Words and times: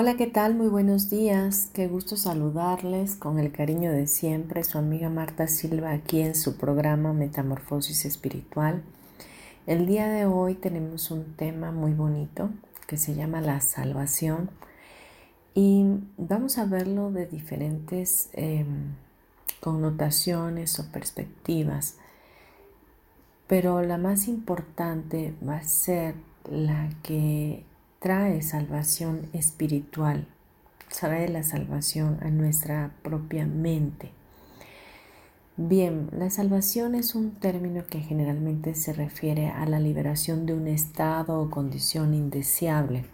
Hola, 0.00 0.16
¿qué 0.16 0.28
tal? 0.28 0.54
Muy 0.54 0.68
buenos 0.68 1.10
días. 1.10 1.70
Qué 1.72 1.88
gusto 1.88 2.16
saludarles 2.16 3.16
con 3.16 3.40
el 3.40 3.50
cariño 3.50 3.90
de 3.90 4.06
siempre. 4.06 4.62
Su 4.62 4.78
amiga 4.78 5.10
Marta 5.10 5.48
Silva 5.48 5.90
aquí 5.90 6.20
en 6.20 6.36
su 6.36 6.56
programa 6.56 7.12
Metamorfosis 7.12 8.04
Espiritual. 8.04 8.84
El 9.66 9.86
día 9.86 10.06
de 10.06 10.24
hoy 10.24 10.54
tenemos 10.54 11.10
un 11.10 11.34
tema 11.34 11.72
muy 11.72 11.94
bonito 11.94 12.50
que 12.86 12.96
se 12.96 13.16
llama 13.16 13.40
la 13.40 13.60
salvación 13.60 14.50
y 15.56 15.84
vamos 16.16 16.58
a 16.58 16.64
verlo 16.64 17.10
de 17.10 17.26
diferentes 17.26 18.30
em, 18.34 18.94
connotaciones 19.58 20.78
o 20.78 20.92
perspectivas. 20.92 21.96
Pero 23.48 23.82
la 23.82 23.98
más 23.98 24.28
importante 24.28 25.34
va 25.44 25.56
a 25.56 25.64
ser 25.64 26.14
la 26.48 26.88
que 27.02 27.64
trae 27.98 28.42
salvación 28.42 29.28
espiritual, 29.32 30.26
trae 30.98 31.28
la 31.28 31.42
salvación 31.42 32.18
a 32.22 32.30
nuestra 32.30 32.92
propia 33.02 33.46
mente. 33.46 34.12
Bien, 35.56 36.08
la 36.12 36.30
salvación 36.30 36.94
es 36.94 37.16
un 37.16 37.32
término 37.32 37.84
que 37.84 38.00
generalmente 38.00 38.74
se 38.74 38.92
refiere 38.92 39.48
a 39.48 39.66
la 39.66 39.80
liberación 39.80 40.46
de 40.46 40.54
un 40.54 40.68
estado 40.68 41.40
o 41.40 41.50
condición 41.50 42.14
indeseable. 42.14 43.04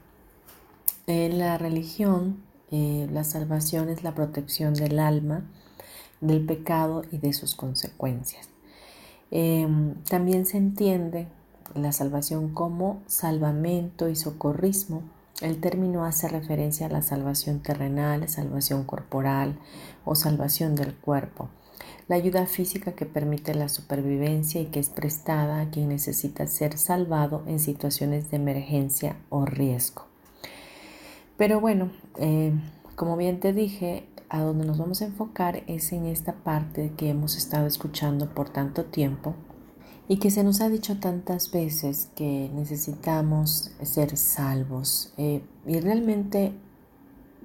En 1.06 1.38
la 1.38 1.56
religión, 1.56 2.42
eh, 2.70 3.08
la 3.10 3.24
salvación 3.24 3.88
es 3.88 4.05
la 4.05 4.14
protección 4.14 4.74
del 4.74 4.98
alma, 4.98 5.44
del 6.20 6.44
pecado 6.44 7.02
y 7.10 7.16
de 7.16 7.32
sus 7.32 7.55
consecuencias. 7.55 8.50
Em, 9.30 9.94
también 10.05 10.44
se 10.44 10.58
entiende 10.58 11.27
la 11.74 11.92
salvación 11.92 12.52
como 12.52 13.02
salvamento 13.06 14.08
y 14.08 14.16
socorrismo. 14.16 15.02
El 15.40 15.60
término 15.60 16.04
hace 16.04 16.28
referencia 16.28 16.86
a 16.86 16.90
la 16.90 17.02
salvación 17.02 17.60
terrenal, 17.60 18.28
salvación 18.28 18.84
corporal 18.84 19.58
o 20.04 20.14
salvación 20.14 20.76
del 20.76 20.94
cuerpo. 20.94 21.48
La 22.06 22.16
ayuda 22.16 22.46
física 22.46 22.92
que 22.92 23.06
permite 23.06 23.54
la 23.54 23.68
supervivencia 23.68 24.60
y 24.60 24.66
que 24.66 24.78
es 24.78 24.90
prestada 24.90 25.61
a 25.61 25.70
quien 25.70 25.89
necesita 25.89 26.46
ser 26.46 26.77
salvado 26.77 27.42
en 27.46 27.58
situaciones 27.58 28.30
de 28.30 28.36
emergencia 28.36 29.16
o 29.30 29.46
riesgo. 29.46 30.06
Pero 31.36 31.60
bueno, 31.60 31.90
eh, 32.18 32.52
como 32.94 33.16
bien 33.16 33.40
te 33.40 33.52
dije, 33.52 34.06
a 34.28 34.40
donde 34.40 34.66
nos 34.66 34.78
vamos 34.78 35.00
a 35.00 35.06
enfocar 35.06 35.62
es 35.66 35.92
en 35.92 36.06
esta 36.06 36.33
parte 36.33 36.92
que 36.96 37.08
hemos 37.08 37.36
estado 37.36 37.66
escuchando 37.66 38.34
por 38.34 38.50
tanto 38.50 38.84
tiempo, 38.84 39.34
y 40.08 40.18
que 40.18 40.30
se 40.30 40.44
nos 40.44 40.60
ha 40.60 40.68
dicho 40.68 40.98
tantas 40.98 41.50
veces 41.50 42.08
que 42.14 42.50
necesitamos 42.54 43.70
ser 43.82 44.16
salvos 44.16 45.12
eh, 45.16 45.42
y 45.66 45.80
realmente 45.80 46.52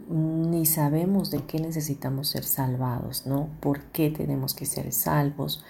ni 0.10 0.66
sabemos 0.66 1.30
de 1.32 1.44
qué 1.46 1.60
necesitamos 1.60 2.30
ser 2.30 2.44
salvados, 2.44 3.26
¿no? 3.28 3.50
¿Por 3.60 3.84
qué 3.92 4.10
tenemos 4.10 4.54
que 4.54 4.66
ser 4.66 4.92
salvos? 4.92 5.64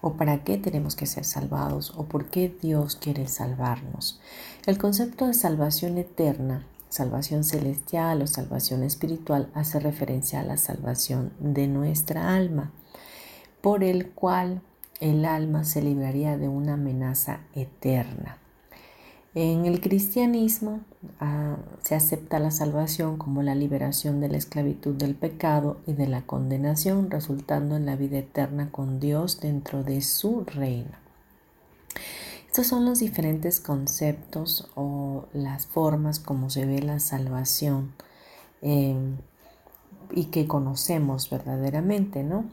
¿O 0.00 0.14
para 0.14 0.44
qué 0.44 0.58
tenemos 0.58 0.96
que 0.96 1.06
ser 1.06 1.24
salvados? 1.24 1.92
¿O 1.96 2.04
por 2.04 2.26
qué 2.26 2.54
Dios 2.60 2.96
quiere 2.96 3.28
salvarnos? 3.28 4.20
El 4.66 4.78
concepto 4.78 5.26
de 5.26 5.34
salvación 5.34 5.96
eterna, 5.96 6.66
salvación 6.88 7.44
celestial 7.44 8.22
o 8.22 8.26
salvación 8.26 8.82
espiritual 8.82 9.48
hace 9.54 9.78
referencia 9.78 10.40
a 10.40 10.44
la 10.44 10.56
salvación 10.56 11.32
de 11.38 11.68
nuestra 11.68 12.34
alma, 12.34 12.72
por 13.60 13.84
el 13.84 14.10
cual 14.10 14.62
el 15.00 15.24
alma 15.24 15.64
se 15.64 15.82
libraría 15.82 16.36
de 16.36 16.48
una 16.48 16.74
amenaza 16.74 17.40
eterna. 17.54 18.38
En 19.34 19.66
el 19.66 19.80
cristianismo 19.80 20.80
ah, 21.20 21.58
se 21.82 21.94
acepta 21.94 22.38
la 22.38 22.50
salvación 22.50 23.18
como 23.18 23.42
la 23.42 23.54
liberación 23.54 24.20
de 24.20 24.28
la 24.28 24.38
esclavitud 24.38 24.94
del 24.94 25.14
pecado 25.14 25.78
y 25.86 25.92
de 25.92 26.08
la 26.08 26.22
condenación, 26.22 27.10
resultando 27.10 27.76
en 27.76 27.86
la 27.86 27.94
vida 27.94 28.18
eterna 28.18 28.70
con 28.72 28.98
Dios 28.98 29.40
dentro 29.40 29.84
de 29.84 30.00
su 30.00 30.44
reino. 30.44 30.96
Estos 32.46 32.66
son 32.66 32.86
los 32.86 32.98
diferentes 32.98 33.60
conceptos 33.60 34.68
o 34.74 35.26
las 35.32 35.66
formas 35.66 36.18
como 36.18 36.50
se 36.50 36.66
ve 36.66 36.80
la 36.80 36.98
salvación 36.98 37.92
y 40.10 40.26
que 40.26 40.46
conocemos 40.46 41.30
verdaderamente, 41.30 42.22
¿no? 42.22 42.44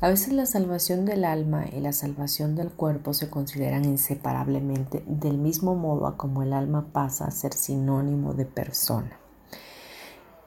A 0.00 0.08
veces 0.08 0.32
la 0.32 0.46
salvación 0.46 1.04
del 1.04 1.24
alma 1.24 1.66
y 1.72 1.80
la 1.80 1.92
salvación 1.92 2.56
del 2.56 2.70
cuerpo 2.70 3.14
se 3.14 3.30
consideran 3.30 3.84
inseparablemente 3.84 5.02
del 5.06 5.38
mismo 5.38 5.74
modo 5.74 6.06
a 6.06 6.16
como 6.16 6.42
el 6.42 6.52
alma 6.52 6.86
pasa 6.92 7.26
a 7.26 7.30
ser 7.30 7.52
sinónimo 7.52 8.34
de 8.34 8.44
persona. 8.44 9.18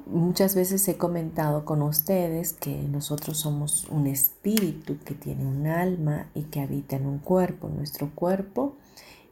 Muchas 0.05 0.55
veces 0.55 0.88
he 0.88 0.95
comentado 0.95 1.66
con 1.66 1.81
ustedes 1.81 2.53
que 2.53 2.84
nosotros 2.84 3.39
somos 3.39 3.88
un 3.89 4.07
espíritu 4.07 4.97
que 5.03 5.13
tiene 5.13 5.45
un 5.45 5.67
alma 5.67 6.28
y 6.34 6.44
que 6.44 6.61
habita 6.61 6.95
en 6.95 7.07
un 7.07 7.19
cuerpo. 7.19 7.67
Nuestro 7.67 8.09
cuerpo 8.16 8.75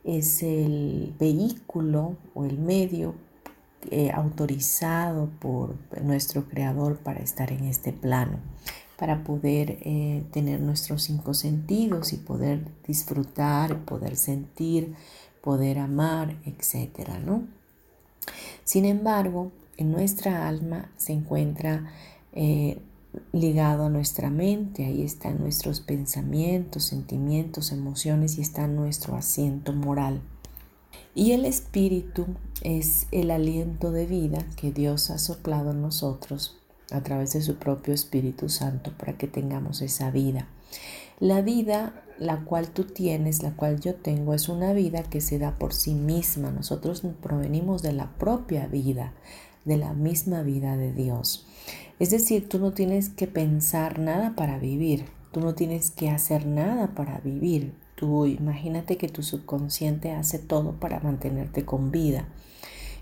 es 0.03 0.43
el 0.43 1.15
vehículo 1.17 2.17
o 2.33 2.43
el 2.43 2.59
medio 2.59 3.15
eh, 3.91 4.11
autorizado 4.11 5.29
por 5.39 5.75
nuestro 6.01 6.45
Creador 6.47 6.97
para 6.97 7.19
estar 7.19 7.51
en 7.51 7.65
este 7.65 7.93
plano, 7.93 8.39
para 8.97 9.23
poder 9.23 9.79
eh, 9.81 10.23
tener 10.31 10.59
nuestros 10.59 11.03
cinco 11.03 11.33
sentidos 11.33 12.13
y 12.13 12.17
poder 12.17 12.65
disfrutar, 12.87 13.79
poder 13.85 14.15
sentir, 14.15 14.95
poder 15.41 15.79
amar, 15.79 16.37
etcétera, 16.45 17.19
¿no? 17.19 17.43
Sin 18.63 18.85
embargo, 18.85 19.51
en 19.77 19.91
nuestra 19.91 20.47
alma 20.47 20.89
se 20.97 21.13
encuentra 21.13 21.91
eh, 22.33 22.79
ligado 23.31 23.85
a 23.85 23.89
nuestra 23.89 24.29
mente, 24.29 24.85
ahí 24.85 25.03
están 25.03 25.39
nuestros 25.39 25.81
pensamientos, 25.81 26.85
sentimientos, 26.85 27.71
emociones 27.71 28.37
y 28.37 28.41
está 28.41 28.67
nuestro 28.67 29.15
asiento 29.15 29.73
moral. 29.73 30.21
Y 31.17 31.31
el 31.31 31.45
Espíritu 31.45 32.25
es 32.61 33.07
el 33.13 33.31
aliento 33.31 33.93
de 33.93 34.05
vida 34.05 34.45
que 34.57 34.73
Dios 34.73 35.09
ha 35.09 35.17
soplado 35.17 35.71
en 35.71 35.81
nosotros 35.81 36.59
a 36.91 37.01
través 37.03 37.31
de 37.31 37.41
su 37.41 37.55
propio 37.55 37.93
Espíritu 37.93 38.49
Santo 38.49 38.91
para 38.97 39.17
que 39.17 39.27
tengamos 39.27 39.81
esa 39.81 40.11
vida. 40.11 40.49
La 41.21 41.41
vida, 41.41 42.03
la 42.19 42.43
cual 42.43 42.67
tú 42.67 42.83
tienes, 42.83 43.43
la 43.43 43.55
cual 43.55 43.79
yo 43.79 43.95
tengo, 43.95 44.33
es 44.33 44.49
una 44.49 44.73
vida 44.73 45.03
que 45.03 45.21
se 45.21 45.39
da 45.39 45.57
por 45.57 45.73
sí 45.73 45.93
misma. 45.93 46.51
Nosotros 46.51 47.01
provenimos 47.23 47.81
de 47.81 47.93
la 47.93 48.11
propia 48.17 48.67
vida, 48.67 49.13
de 49.63 49.77
la 49.77 49.93
misma 49.93 50.43
vida 50.43 50.75
de 50.75 50.91
Dios. 50.91 51.47
Es 51.97 52.09
decir, 52.09 52.49
tú 52.49 52.59
no 52.59 52.73
tienes 52.73 53.07
que 53.07 53.27
pensar 53.27 53.99
nada 53.99 54.35
para 54.35 54.59
vivir, 54.59 55.05
tú 55.31 55.39
no 55.39 55.55
tienes 55.55 55.91
que 55.91 56.09
hacer 56.09 56.45
nada 56.45 56.93
para 56.93 57.19
vivir, 57.19 57.73
Tú 57.95 58.25
imagínate 58.25 58.97
que 58.97 59.07
tu 59.07 59.23
subconsciente 59.23 60.11
hace 60.11 60.39
todo 60.39 60.73
para 60.73 60.99
mantenerte 60.99 61.63
con 61.65 61.91
vida. 61.91 62.27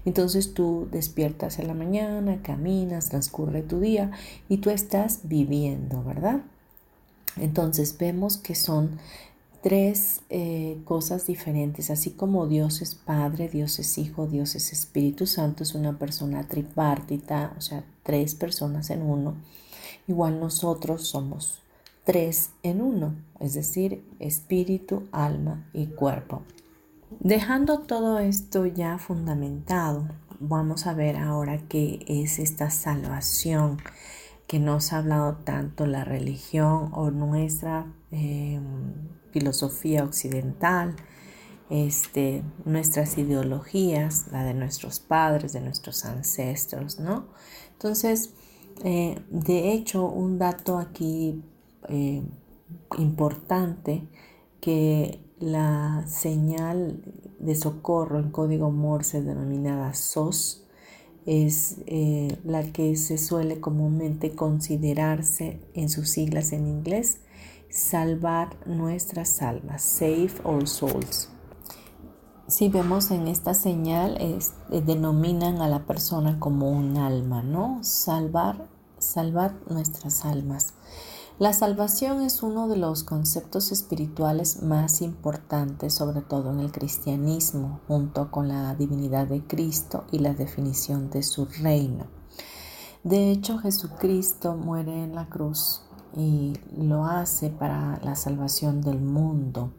Entonces 0.05 0.53
tú 0.53 0.87
despiertas 0.91 1.59
en 1.59 1.67
la 1.67 1.73
mañana, 1.73 2.41
caminas, 2.43 3.09
transcurre 3.09 3.61
tu 3.61 3.79
día 3.79 4.11
y 4.49 4.57
tú 4.57 4.69
estás 4.69 5.21
viviendo, 5.23 6.03
¿verdad? 6.03 6.41
Entonces 7.37 7.97
vemos 7.97 8.37
que 8.37 8.53
son 8.53 8.99
tres 9.63 10.21
eh, 10.29 10.77
cosas 10.83 11.25
diferentes, 11.25 11.89
así 11.89 12.11
como 12.11 12.47
Dios 12.47 12.81
es 12.81 12.95
Padre, 12.95 13.47
Dios 13.47 13.79
es 13.79 13.97
Hijo, 13.97 14.27
Dios 14.27 14.55
es 14.55 14.73
Espíritu 14.73 15.25
Santo, 15.25 15.63
es 15.63 15.73
una 15.73 15.97
persona 15.97 16.47
tripartita, 16.49 17.53
o 17.57 17.61
sea, 17.61 17.85
tres 18.03 18.35
personas 18.35 18.89
en 18.89 19.01
uno. 19.01 19.35
Igual 20.05 20.41
nosotros 20.41 21.07
somos 21.07 21.62
tres 22.03 22.51
en 22.63 22.81
uno, 22.81 23.15
es 23.39 23.53
decir, 23.53 24.03
espíritu, 24.19 25.07
alma 25.11 25.69
y 25.73 25.87
cuerpo. 25.87 26.43
Dejando 27.19 27.79
todo 27.79 28.19
esto 28.19 28.65
ya 28.65 28.97
fundamentado, 28.97 30.07
vamos 30.39 30.87
a 30.87 30.93
ver 30.93 31.15
ahora 31.15 31.59
qué 31.69 31.99
es 32.07 32.39
esta 32.39 32.69
salvación 32.69 33.77
que 34.47 34.59
nos 34.59 34.91
ha 34.91 34.97
hablado 34.99 35.37
tanto 35.37 35.85
la 35.85 36.03
religión 36.03 36.89
o 36.93 37.11
nuestra 37.11 37.85
em, 38.11 38.93
filosofía 39.31 40.03
occidental, 40.03 40.95
este, 41.69 42.43
nuestras 42.65 43.17
ideologías, 43.17 44.27
la 44.31 44.43
de 44.43 44.53
nuestros 44.53 44.99
padres, 44.99 45.53
de 45.53 45.61
nuestros 45.61 46.05
ancestros, 46.05 46.99
¿no? 46.99 47.27
Entonces, 47.71 48.33
eh, 48.83 49.19
de 49.29 49.71
hecho, 49.71 50.05
un 50.05 50.37
dato 50.37 50.77
aquí 50.77 51.41
eh, 51.89 52.23
importante 52.97 54.07
que 54.61 55.19
la 55.39 56.05
señal 56.07 57.01
de 57.39 57.55
socorro 57.55 58.19
en 58.19 58.31
código 58.31 58.71
Morse 58.71 59.21
denominada 59.21 59.93
SOS 59.93 60.65
es 61.25 61.77
eh, 61.85 62.37
la 62.43 62.63
que 62.71 62.95
se 62.95 63.17
suele 63.17 63.59
comúnmente 63.59 64.35
considerarse 64.35 65.61
en 65.73 65.89
sus 65.89 66.09
siglas 66.09 66.51
en 66.53 66.67
inglés 66.67 67.19
salvar 67.69 68.55
nuestras 68.67 69.41
almas, 69.41 69.81
save 69.81 70.31
our 70.43 70.67
souls. 70.67 71.29
Si 72.47 72.69
vemos 72.69 73.09
en 73.09 73.27
esta 73.27 73.53
señal, 73.53 74.17
eh, 74.19 74.37
denominan 74.81 75.61
a 75.61 75.67
la 75.67 75.85
persona 75.85 76.39
como 76.39 76.69
un 76.69 76.97
alma, 76.97 77.41
¿no? 77.41 77.79
Salvar, 77.83 78.67
salvar 78.99 79.55
nuestras 79.69 80.23
almas. 80.23 80.75
La 81.43 81.51
salvación 81.51 82.21
es 82.21 82.41
uno 82.41 82.69
de 82.69 82.77
los 82.77 83.03
conceptos 83.03 83.73
espirituales 83.73 84.63
más 84.63 85.01
importantes, 85.01 85.93
sobre 85.93 86.21
todo 86.21 86.51
en 86.51 86.61
el 86.61 86.71
cristianismo, 86.71 87.81
junto 87.85 88.31
con 88.31 88.47
la 88.47 88.73
divinidad 88.75 89.27
de 89.27 89.41
Cristo 89.45 90.05
y 90.09 90.19
la 90.19 90.33
definición 90.33 91.09
de 91.09 91.21
su 91.21 91.45
reino. 91.61 92.05
De 93.03 93.29
hecho, 93.29 93.57
Jesucristo 93.57 94.55
muere 94.55 95.03
en 95.03 95.15
la 95.15 95.27
cruz 95.27 95.81
y 96.15 96.53
lo 96.77 97.03
hace 97.03 97.49
para 97.49 97.99
la 98.05 98.15
salvación 98.15 98.79
del 98.79 99.01
mundo. 99.01 99.73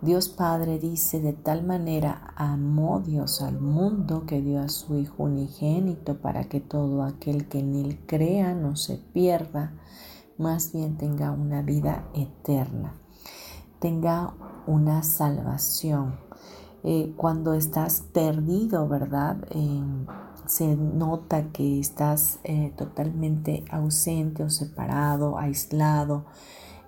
Dios 0.00 0.30
Padre 0.30 0.78
dice, 0.78 1.20
de 1.20 1.34
tal 1.34 1.64
manera 1.64 2.32
amó 2.34 3.00
Dios 3.00 3.42
al 3.42 3.60
mundo 3.60 4.24
que 4.24 4.40
dio 4.40 4.58
a 4.62 4.70
su 4.70 4.96
Hijo 4.96 5.24
unigénito 5.24 6.16
para 6.16 6.44
que 6.44 6.60
todo 6.60 7.02
aquel 7.02 7.46
que 7.46 7.58
en 7.58 7.74
él 7.74 8.00
crea 8.06 8.54
no 8.54 8.76
se 8.76 8.96
pierda, 8.96 9.74
más 10.38 10.72
bien 10.72 10.96
tenga 10.96 11.30
una 11.30 11.62
vida 11.62 12.04
eterna, 12.14 12.94
tenga 13.78 14.34
una 14.66 15.02
salvación. 15.02 16.16
Eh, 16.82 17.14
cuando 17.16 17.54
estás 17.54 18.02
perdido, 18.12 18.86
¿verdad? 18.88 19.38
Em, 19.50 20.06
se 20.46 20.76
nota 20.76 21.50
que 21.52 21.80
estás 21.80 22.40
eh, 22.44 22.72
totalmente 22.76 23.64
ausente 23.70 24.42
o 24.42 24.50
separado, 24.50 25.38
aislado, 25.38 26.26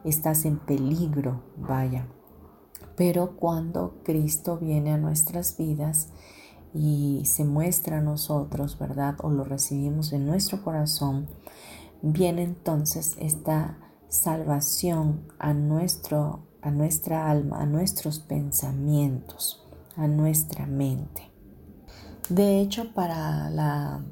estás 0.04 0.44
en 0.44 0.58
peligro, 0.58 1.42
vaya. 1.56 2.06
Pero 2.96 3.36
cuando 3.36 3.94
Cristo 4.04 4.58
viene 4.58 4.92
a 4.92 4.98
nuestras 4.98 5.56
vidas 5.56 6.08
y 6.74 7.22
se 7.24 7.44
muestra 7.44 7.98
a 7.98 8.02
nosotros, 8.02 8.78
¿verdad? 8.78 9.16
O 9.22 9.30
lo 9.30 9.44
recibimos 9.44 10.12
en 10.12 10.26
nuestro 10.26 10.62
corazón, 10.62 11.26
viene 12.02 12.42
entonces 12.42 13.16
esta 13.18 13.78
salvación 14.08 15.26
a, 15.38 15.52
nuestro, 15.54 16.46
a 16.62 16.70
nuestra 16.70 17.30
alma, 17.30 17.62
a 17.62 17.66
nuestros 17.66 18.18
pensamientos, 18.20 19.64
a 19.96 20.06
nuestra 20.06 20.66
mente. 20.66 21.30
De 22.28 22.60
hecho, 22.60 22.92
para 22.92 23.50
la, 23.50 24.04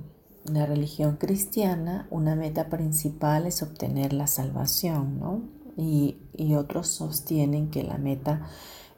religión 0.47 1.17
cristiana, 1.17 2.07
una 2.11 2.37
meta 2.37 2.69
principal 2.69 3.47
es 3.47 3.63
obtener 3.63 4.13
la 4.13 4.27
salvación, 4.27 5.19
¿no? 5.19 5.43
Y, 5.77 6.19
y 6.37 6.55
otros 6.55 6.89
sostienen 6.89 7.71
que 7.71 7.83
la 7.83 7.99
meta 7.99 8.47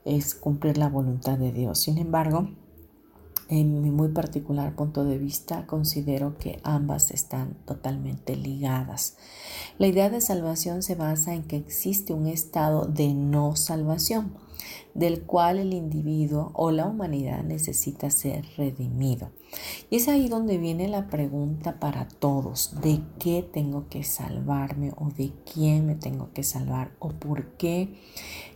es 0.04 0.34
cumplir 0.34 0.76
la 0.76 0.88
voluntad 0.88 1.38
de 1.38 1.52
Dios. 1.52 1.78
Sin 1.78 1.98
embargo, 1.98 2.48
en 3.48 3.80
mi 3.80 3.90
muy 3.90 4.08
particular 4.08 4.74
punto 4.74 5.04
de 5.04 5.18
vista, 5.18 5.66
considero 5.66 6.36
que 6.38 6.58
ambas 6.64 7.10
están 7.10 7.54
totalmente 7.64 8.36
ligadas. 8.36 9.16
La 9.78 9.86
idea 9.86 10.10
de 10.10 10.20
salvación 10.20 10.82
se 10.82 10.94
basa 10.94 11.34
en 11.34 11.44
que 11.44 11.56
existe 11.56 12.12
un 12.12 12.26
estado 12.26 12.86
de 12.86 13.14
no 13.14 13.54
salvación, 13.56 14.34
del 14.94 15.22
cual 15.22 15.58
el 15.58 15.74
individuo 15.74 16.50
o 16.54 16.70
la 16.70 16.86
humanidad 16.86 17.44
necesita 17.44 18.10
ser 18.10 18.44
redimido. 18.56 19.30
Y 19.90 19.96
es 19.96 20.08
ahí 20.08 20.28
donde 20.28 20.58
viene 20.58 20.88
la 20.88 21.08
pregunta 21.08 21.78
para 21.78 22.08
todos, 22.08 22.80
¿de 22.80 23.00
qué 23.18 23.42
tengo 23.42 23.88
que 23.88 24.02
salvarme 24.02 24.92
o 24.96 25.10
de 25.10 25.32
quién 25.52 25.86
me 25.86 25.94
tengo 25.94 26.32
que 26.32 26.42
salvar 26.42 26.92
o 26.98 27.10
por 27.10 27.56
qué 27.56 27.94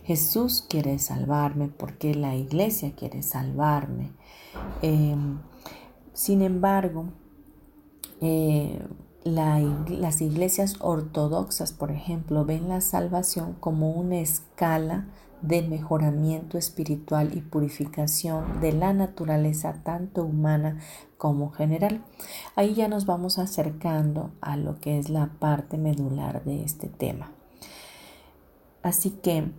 Jesús 0.03 0.65
quiere 0.67 0.99
salvarme, 0.99 1.67
por 1.67 1.97
qué 1.97 2.15
la 2.15 2.35
iglesia 2.35 2.93
quiere 2.93 3.21
salvarme? 3.23 4.11
Em, 4.81 5.39
sin 6.13 6.41
embargo, 6.41 7.05
eh, 8.19 8.81
las 9.23 10.21
iglesias 10.21 10.77
ortodoxas, 10.79 11.73
por 11.73 11.91
ejemplo, 11.91 12.45
ven 12.45 12.69
la 12.69 12.81
salvación 12.81 13.55
como 13.59 13.91
una 13.91 14.19
escala 14.19 15.05
de 15.41 15.61
mejoramiento 15.63 16.57
espiritual 16.57 17.35
y 17.35 17.41
purificación 17.41 18.61
de 18.61 18.73
la 18.73 18.93
naturaleza 18.93 19.81
tanto 19.83 20.23
humana 20.23 20.79
como 21.17 21.51
general. 21.51 22.03
Ahí 22.55 22.73
ya 22.73 22.87
nos 22.87 23.05
vamos 23.05 23.39
acercando 23.39 24.31
a 24.41 24.55
lo 24.55 24.79
que 24.79 24.99
es 24.99 25.09
la 25.09 25.27
parte 25.39 25.77
medular 25.77 26.43
de 26.43 26.63
este 26.63 26.87
tema. 26.87 27.31
Así 28.83 29.11
que 29.11 29.51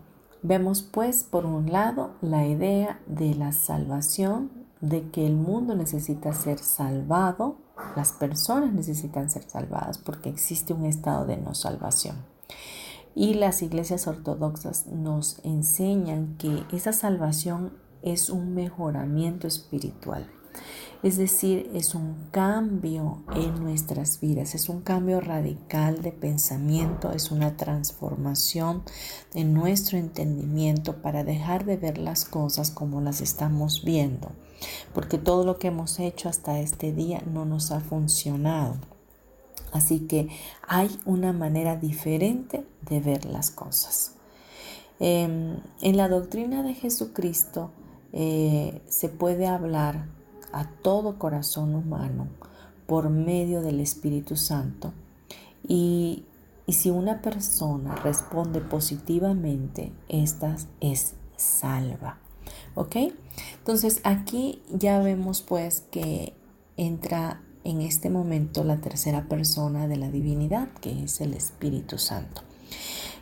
vemos 0.42 0.82
pues 0.82 1.24
por 1.24 1.46
un 1.46 1.70
lado 1.70 2.12
la 2.20 2.46
idea 2.46 3.00
de 3.06 3.34
la 3.34 3.52
salvación 3.52 4.61
de 4.82 5.08
que 5.10 5.24
el 5.24 5.36
mundo 5.36 5.74
necesita 5.76 6.34
ser 6.34 6.58
salvado, 6.58 7.56
las 7.96 8.12
personas 8.12 8.74
necesitan 8.74 9.30
ser 9.30 9.48
salvadas 9.48 9.96
porque 9.96 10.28
existe 10.28 10.74
un 10.74 10.84
estado 10.84 11.24
de 11.24 11.36
no 11.36 11.54
salvación. 11.54 12.16
Y 13.14 13.34
las 13.34 13.62
iglesias 13.62 14.06
ortodoxas 14.06 14.86
nos 14.88 15.38
enseñan 15.44 16.36
que 16.36 16.64
esa 16.72 16.92
salvación 16.92 17.72
es 18.02 18.28
un 18.28 18.54
mejoramiento 18.54 19.46
espiritual. 19.46 20.28
Es 21.02 21.16
decir, 21.16 21.70
es 21.74 21.94
un 21.94 22.28
cambio 22.30 23.22
en 23.34 23.62
nuestras 23.62 24.20
vidas, 24.20 24.54
es 24.54 24.68
un 24.68 24.82
cambio 24.82 25.20
radical 25.20 26.00
de 26.02 26.12
pensamiento, 26.12 27.10
es 27.10 27.30
una 27.30 27.56
transformación 27.56 28.82
de 29.32 29.44
nuestro 29.44 29.98
entendimiento 29.98 31.02
para 31.02 31.24
dejar 31.24 31.64
de 31.64 31.76
ver 31.76 31.98
las 31.98 32.24
cosas 32.24 32.70
como 32.70 33.00
las 33.00 33.20
estamos 33.20 33.82
viendo, 33.84 34.30
porque 34.94 35.18
todo 35.18 35.44
lo 35.44 35.58
que 35.58 35.68
hemos 35.68 35.98
hecho 35.98 36.28
hasta 36.28 36.60
este 36.60 36.92
día 36.92 37.22
no 37.26 37.44
nos 37.44 37.70
ha 37.70 37.80
funcionado. 37.80 38.76
Así 39.72 40.00
que 40.00 40.28
hay 40.66 40.90
una 41.04 41.32
manera 41.32 41.76
diferente 41.76 42.66
de 42.88 43.00
ver 43.00 43.24
las 43.24 43.50
cosas. 43.50 44.12
Em, 45.00 45.56
en 45.80 45.96
la 45.96 46.08
doctrina 46.08 46.62
de 46.62 46.74
Jesucristo 46.74 47.70
eh, 48.12 48.82
se 48.86 49.08
puede 49.08 49.46
hablar 49.46 50.06
a 50.52 50.68
todo 50.82 51.18
corazón 51.18 51.74
humano 51.74 52.28
por 52.86 53.08
medio 53.08 53.62
del 53.62 53.80
Espíritu 53.80 54.36
Santo. 54.36 54.92
Y, 55.66 56.24
si 56.68 56.90
una 56.90 57.20
persona 57.20 57.96
responde 57.96 58.60
positivamente, 58.60 59.92
esta 60.08 60.56
es 60.80 61.14
salva. 61.36 62.18
¿Ok? 62.74 62.96
Entonces 63.58 64.00
aquí 64.04 64.62
ya 64.70 64.98
vemos 65.00 65.42
pues 65.42 65.84
que 65.90 66.34
entra 66.76 67.40
en 67.64 67.80
este 67.80 68.10
momento 68.10 68.64
la 68.64 68.78
tercera 68.78 69.28
persona 69.28 69.86
de 69.86 69.96
la 69.96 70.10
divinidad, 70.10 70.68
que 70.80 71.04
es 71.04 71.20
el 71.20 71.34
Espíritu 71.34 71.98
Santo. 71.98 72.42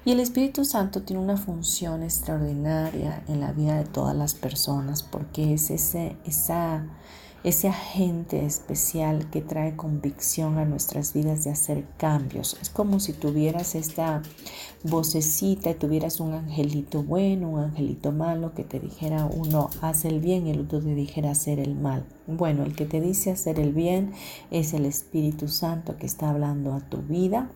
Y 0.05 0.13
el 0.13 0.21
Espíritu 0.21 0.65
Santo 0.65 1.03
tiene 1.03 1.23
una 1.23 1.37
función 1.37 2.03
extraordinaria 2.03 3.23
en 3.29 3.41
la 3.41 3.53
vida 3.53 3.77
de 3.77 3.85
todas 3.85 4.17
las 4.17 4.35
personas 4.35 5.03
porque 5.03 5.53
es 5.55 5.71
ese, 5.71 6.17
esa 6.25 6.87
ese 7.43 7.69
agente 7.69 8.45
especial 8.45 9.31
que 9.31 9.41
trae 9.41 9.75
convicción 9.75 10.59
a 10.59 10.67
nuestras 10.67 11.15
vidas 11.15 11.45
de 11.45 11.51
hacer 11.51 11.85
cambios. 11.97 12.57
Es 12.61 12.69
como 12.69 13.01
si 13.01 13.13
tuvieras 13.15 13.75
esta 13.75 14.23
vocecita 14.83 15.71
y 15.71 15.75
tuvieras 15.75 16.21
un 16.21 16.35
angelito 16.35 17.03
bueno, 17.03 17.49
un 17.49 17.61
angelito 17.61 18.13
malo 18.13 18.55
que 18.55 18.65
te 18.65 18.79
dijera 18.79 19.25
uno 19.25 19.71
hace 19.81 20.09
el 20.09 20.21
bien 20.21 20.47
y 20.47 20.51
el 20.51 20.61
otro 20.61 20.81
te 20.81 20.95
dijera 20.95 21.31
hacer 21.31 21.61
el 21.61 21.75
mal. 21.75 22.05
Bueno, 22.27 22.65
el 22.65 22.75
que 22.75 22.85
te 22.85 23.01
dice 23.01 23.31
hacer 23.31 23.59
el 23.59 23.73
bien 23.73 24.13
es 24.51 24.75
el 24.75 24.85
Espíritu 24.85 25.49
Santo 25.49 25.97
que 25.97 26.07
está 26.07 26.31
hablando 26.31 26.75
a 26.75 26.81
tu 26.81 26.99
vida 26.99 27.51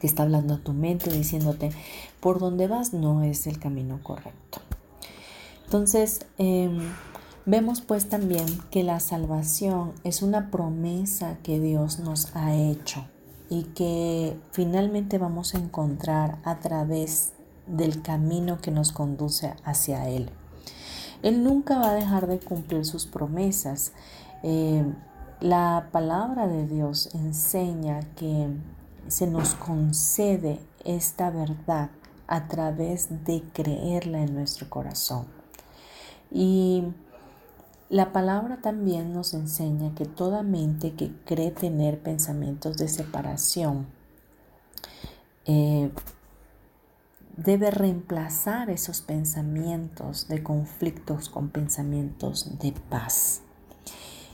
que 0.00 0.08
está 0.08 0.24
hablando 0.24 0.54
a 0.54 0.58
tu 0.58 0.72
mente 0.72 1.12
diciéndote 1.12 1.70
por 2.18 2.40
dónde 2.40 2.66
vas 2.66 2.92
no 2.92 3.22
es 3.22 3.46
el 3.46 3.60
camino 3.60 4.02
correcto. 4.02 4.60
Entonces, 5.64 6.26
em, 6.38 6.80
vemos 7.46 7.80
pues 7.80 8.08
también 8.08 8.46
que 8.70 8.82
la 8.82 9.00
salvación 9.00 9.92
es 10.04 10.22
una 10.22 10.50
promesa 10.50 11.38
que 11.42 11.60
Dios 11.60 11.98
nos 11.98 12.34
ha 12.36 12.54
hecho 12.54 13.04
y 13.50 13.64
que 13.64 14.38
finalmente 14.52 15.18
vamos 15.18 15.54
a 15.54 15.58
encontrar 15.58 16.38
a 16.44 16.58
través 16.60 17.32
del 17.66 18.02
camino 18.02 18.60
que 18.60 18.70
nos 18.70 18.92
conduce 18.92 19.54
hacia 19.64 20.08
Él. 20.08 20.30
Él 21.22 21.44
nunca 21.44 21.78
va 21.78 21.90
a 21.90 21.94
dejar 21.94 22.26
de 22.26 22.38
cumplir 22.38 22.84
sus 22.84 23.06
promesas. 23.06 23.92
Em, 24.42 24.94
la 25.40 25.88
palabra 25.92 26.48
de 26.48 26.66
Dios 26.66 27.10
enseña 27.14 28.00
que 28.16 28.48
se 29.08 29.26
nos 29.26 29.54
concede 29.54 30.60
esta 30.84 31.30
verdad 31.30 31.90
a 32.26 32.48
través 32.48 33.24
de 33.24 33.42
creerla 33.52 34.22
en 34.22 34.34
nuestro 34.34 34.70
corazón. 34.70 35.26
Y 36.30 36.84
la 37.92 38.10
palabra 38.10 38.62
también 38.62 39.12
nos 39.12 39.34
enseña 39.34 39.94
que 39.94 40.06
toda 40.06 40.42
mente 40.42 40.94
que 40.94 41.12
cree 41.26 41.50
tener 41.50 42.00
pensamientos 42.02 42.78
de 42.78 42.88
separación 42.88 43.86
eh, 45.44 45.90
debe 47.36 47.70
reemplazar 47.70 48.70
esos 48.70 49.02
pensamientos 49.02 50.26
de 50.26 50.42
conflictos 50.42 51.28
con 51.28 51.50
pensamientos 51.50 52.58
de 52.60 52.72
paz. 52.72 53.42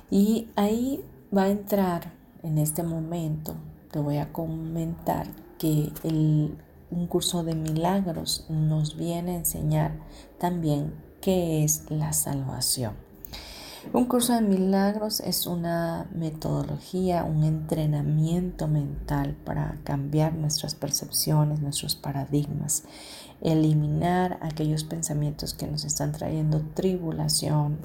Y 0.08 0.46
ahí 0.54 1.04
va 1.36 1.42
a 1.42 1.48
entrar 1.48 2.12
en 2.44 2.58
este 2.58 2.84
momento 2.84 3.56
te 3.90 3.98
voy 3.98 4.18
a 4.18 4.32
comentar 4.32 5.26
que 5.58 5.90
un 6.04 7.06
curso 7.08 7.42
de 7.42 7.56
milagros 7.56 8.46
nos 8.48 8.96
viene 8.96 9.32
a 9.32 9.38
enseñar 9.38 9.98
también 10.38 10.94
qué 11.20 11.64
es 11.64 11.90
la 11.90 12.12
salvación. 12.12 13.07
Un 13.92 14.04
curso 14.04 14.34
de 14.34 14.42
milagros 14.42 15.20
es 15.20 15.46
una 15.46 16.06
metodología, 16.14 17.24
un 17.24 17.42
entrenamiento 17.44 18.68
mental 18.68 19.36
para 19.44 19.78
cambiar 19.84 20.34
nuestras 20.34 20.74
percepciones, 20.74 21.60
nuestros 21.60 21.96
paradigmas 21.96 22.84
eliminar 23.40 24.38
aquellos 24.42 24.84
pensamientos 24.84 25.54
que 25.54 25.66
nos 25.66 25.84
están 25.84 26.12
trayendo 26.12 26.60
tribulación, 26.74 27.78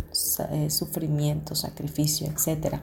eh, 0.51 0.69
sufrimiento, 0.69 1.55
sacrificio, 1.55 2.27
etc. 2.27 2.77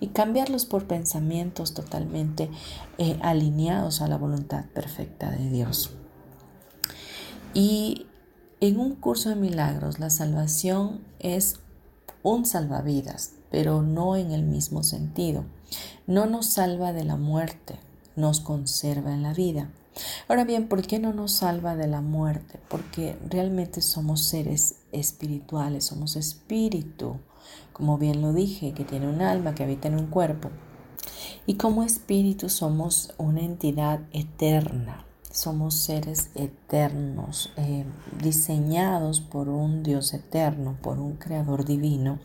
Y 0.00 0.08
cambiarlos 0.08 0.64
por 0.64 0.86
pensamientos 0.86 1.74
totalmente 1.74 2.50
eh, 2.98 3.18
alineados 3.22 4.00
a 4.00 4.08
la 4.08 4.16
voluntad 4.16 4.64
perfecta 4.66 5.30
de 5.30 5.50
Dios. 5.50 5.90
Y 7.52 8.06
en 8.60 8.78
un 8.78 8.94
curso 8.94 9.28
de 9.28 9.36
milagros, 9.36 9.98
la 9.98 10.10
salvación 10.10 11.00
es 11.18 11.60
un 12.24 12.46
salvavidas, 12.46 13.34
pero 13.50 13.82
no 13.82 14.16
en 14.16 14.32
el 14.32 14.42
mismo 14.42 14.82
sentido. 14.82 15.44
No 16.08 16.26
nos 16.26 16.46
salva 16.46 16.92
de 16.92 17.04
la 17.04 17.16
muerte, 17.16 17.78
nos 18.16 18.40
conserva 18.40 19.14
en 19.14 19.22
la 19.22 19.34
vida. 19.34 19.70
Ahora 20.26 20.44
bien, 20.44 20.66
¿por 20.66 20.82
qué 20.82 20.98
no 20.98 21.12
nos 21.12 21.32
salva 21.32 21.76
de 21.76 21.86
la 21.86 22.00
muerte? 22.00 22.58
Porque 22.68 23.16
realmente 23.28 23.80
somos 23.82 24.24
seres 24.24 24.76
espirituales, 24.90 25.84
somos 25.84 26.16
espíritu, 26.16 27.18
como 27.72 27.98
bien 27.98 28.22
lo 28.22 28.32
dije, 28.32 28.72
que 28.72 28.84
tiene 28.84 29.06
un 29.06 29.20
alma, 29.20 29.54
que 29.54 29.62
habita 29.62 29.88
en 29.88 29.98
un 29.98 30.06
cuerpo. 30.06 30.50
Y 31.46 31.54
como 31.54 31.84
espíritu 31.84 32.48
somos 32.48 33.12
una 33.18 33.42
entidad 33.42 34.00
eterna, 34.12 35.04
somos 35.34 35.74
seres 35.74 36.30
eternos, 36.36 37.52
eh, 37.56 37.84
diseñados 38.22 39.20
por 39.20 39.48
un 39.48 39.82
Dios 39.82 40.14
eterno, 40.14 40.76
por 40.80 41.00
un 41.00 41.16
Creador 41.16 41.64
divino 41.64 42.20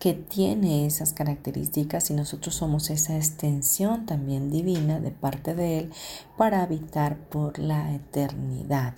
que 0.00 0.12
tiene 0.12 0.86
esas 0.86 1.12
características 1.12 2.10
y 2.10 2.14
nosotros 2.14 2.56
somos 2.56 2.90
esa 2.90 3.16
extensión 3.16 4.06
también 4.06 4.50
divina 4.50 4.98
de 4.98 5.12
parte 5.12 5.54
de 5.54 5.78
Él 5.78 5.92
para 6.36 6.62
habitar 6.62 7.16
por 7.16 7.60
la 7.60 7.94
eternidad. 7.94 8.94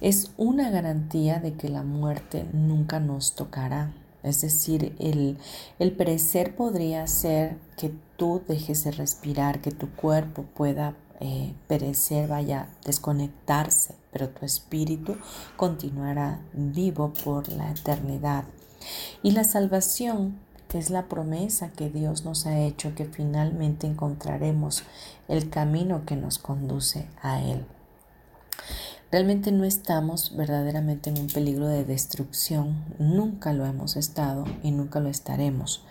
Es 0.00 0.32
una 0.36 0.70
garantía 0.70 1.38
de 1.38 1.54
que 1.54 1.68
la 1.68 1.84
muerte 1.84 2.46
nunca 2.52 2.98
nos 2.98 3.34
tocará. 3.36 3.94
Es 4.24 4.40
decir, 4.40 4.94
el, 4.98 5.38
el 5.78 5.92
perecer 5.92 6.56
podría 6.56 7.06
ser 7.06 7.58
que 7.78 7.92
tú 8.16 8.42
dejes 8.46 8.84
de 8.84 8.90
respirar, 8.90 9.60
que 9.60 9.70
tu 9.70 9.88
cuerpo 9.90 10.42
pueda 10.42 10.94
eh, 11.20 11.54
perecer, 11.68 12.28
vaya, 12.28 12.68
desconectarse, 12.84 13.94
pero 14.12 14.30
tu 14.30 14.44
espíritu 14.44 15.16
continuará 15.56 16.40
vivo 16.52 17.12
por 17.24 17.48
la 17.48 17.70
eternidad. 17.70 18.44
Y 19.22 19.32
la 19.32 19.44
salvación 19.44 20.38
es 20.78 20.90
la 20.90 21.08
promesa 21.08 21.70
que 21.70 21.90
Dios 21.90 22.24
nos 22.24 22.46
ha 22.46 22.58
hecho 22.58 22.94
que 22.94 23.04
finalmente 23.04 23.86
encontraremos 23.86 24.84
el 25.28 25.50
camino 25.50 26.04
que 26.06 26.16
nos 26.16 26.38
conduce 26.38 27.06
a 27.22 27.42
Él. 27.42 27.64
Realmente 29.10 29.50
no 29.50 29.64
estamos 29.64 30.36
verdaderamente 30.36 31.10
en 31.10 31.18
un 31.18 31.26
peligro 31.26 31.66
de 31.66 31.84
destrucción, 31.84 32.84
nunca 33.00 33.52
lo 33.52 33.66
hemos 33.66 33.96
estado 33.96 34.44
y 34.62 34.70
nunca 34.70 35.00
lo 35.00 35.08
estaremos. 35.08 35.82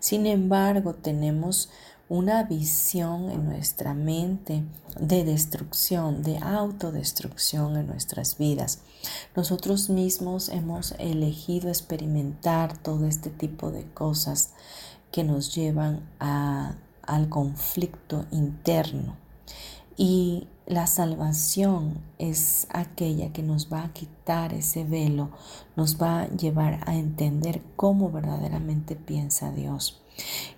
Sin 0.00 0.26
embargo, 0.26 0.94
tenemos 0.94 1.70
una 2.08 2.42
visión 2.44 3.30
en 3.30 3.46
nuestra 3.46 3.94
mente 3.94 4.62
de 5.00 5.24
destrucción, 5.24 6.22
de 6.22 6.38
autodestrucción 6.38 7.76
en 7.76 7.86
nuestras 7.86 8.36
vidas. 8.36 8.80
Nosotros 9.34 9.88
mismos 9.88 10.48
hemos 10.48 10.92
elegido 10.98 11.68
experimentar 11.68 12.76
todo 12.76 13.06
este 13.06 13.30
tipo 13.30 13.70
de 13.70 13.84
cosas 13.92 14.50
que 15.10 15.24
nos 15.24 15.54
llevan 15.54 16.00
al 16.18 17.28
conflicto 17.28 18.26
interno. 18.30 19.16
Y 19.96 20.48
la 20.66 20.86
salvación 20.86 21.98
es 22.18 22.66
aquella 22.70 23.32
que 23.32 23.42
nos 23.42 23.72
va 23.72 23.84
a 23.84 23.92
quitar 23.92 24.52
ese 24.52 24.84
velo, 24.84 25.30
nos 25.76 26.00
va 26.00 26.22
a 26.22 26.28
llevar 26.28 26.80
a 26.86 26.96
entender 26.96 27.62
cómo 27.76 28.10
verdaderamente 28.10 28.96
piensa 28.96 29.52
Dios. 29.52 30.00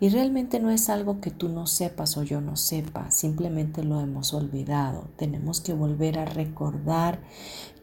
Y 0.01 0.09
realmente 0.11 0.61
no 0.61 0.71
es 0.71 0.89
algo 0.89 1.21
que 1.21 1.31
tú 1.31 1.49
no 1.49 1.67
sepas 1.67 2.17
o 2.17 2.23
yo 2.23 2.41
no 2.41 2.57
sepa, 2.57 3.11
simplemente 3.11 3.83
lo 3.83 4.01
hemos 4.01 4.35
olvidado. 4.35 5.09
Tenemos 5.17 5.61
que 5.61 5.73
volver 5.73 6.19
a 6.19 6.25
recordar 6.25 7.21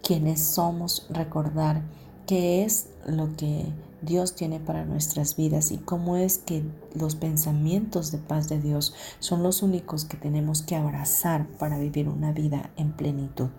quiénes 0.02 0.44
somos, 0.44 1.08
recordar 1.10 1.84
qué 2.28 2.64
es 2.64 2.88
lo 3.08 3.36
que 3.36 3.66
Dios 4.02 4.36
tiene 4.36 4.60
para 4.60 4.86
nuestras 4.86 5.36
vidas 5.36 5.72
y 5.72 5.78
cómo 5.78 6.18
es 6.18 6.38
que 6.38 6.64
los 6.94 7.16
pensamientos 7.16 8.12
de 8.12 8.18
paz 8.18 8.50
de 8.50 8.60
Dios 8.60 8.94
son 9.20 9.44
los 9.44 9.64
únicos 9.64 10.06
que 10.06 10.18
tenemos 10.18 10.62
que 10.62 10.76
abrazar 10.76 11.48
para 11.58 11.80
vivir 11.80 12.10
una 12.10 12.34
vida 12.34 12.72
en 12.76 12.92
plenitud. 12.92 13.50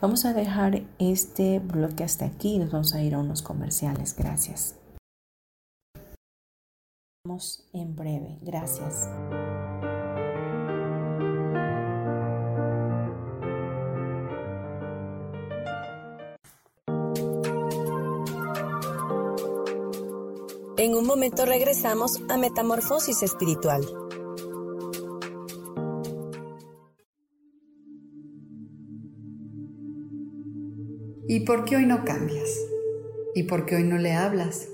Vamos 0.00 0.24
a 0.24 0.34
dejar 0.34 0.82
este 0.98 1.60
bloque 1.60 2.02
hasta 2.02 2.24
aquí 2.24 2.54
y 2.54 2.58
nos 2.58 2.72
vamos 2.72 2.94
a 2.94 3.02
ir 3.02 3.14
a 3.14 3.20
unos 3.20 3.42
comerciales. 3.42 4.16
Gracias 4.16 4.74
en 7.72 7.96
breve. 7.96 8.38
Gracias. 8.42 9.08
En 20.76 20.94
un 20.94 21.06
momento 21.06 21.46
regresamos 21.46 22.20
a 22.28 22.36
Metamorfosis 22.36 23.22
Espiritual. 23.22 23.82
¿Y 31.26 31.40
por 31.46 31.64
qué 31.64 31.76
hoy 31.76 31.86
no 31.86 32.04
cambias? 32.04 32.50
¿Y 33.34 33.44
por 33.44 33.64
qué 33.64 33.76
hoy 33.76 33.84
no 33.84 33.96
le 33.96 34.12
hablas? 34.12 34.73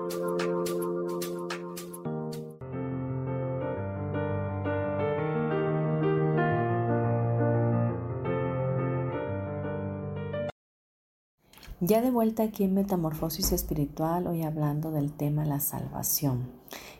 Ya 11.83 12.03
de 12.03 12.11
vuelta 12.11 12.43
aquí 12.43 12.63
en 12.63 12.75
Metamorfosis 12.75 13.51
Espiritual, 13.53 14.27
hoy 14.27 14.43
hablando 14.43 14.91
del 14.91 15.11
tema 15.11 15.45
la 15.45 15.59
salvación. 15.59 16.47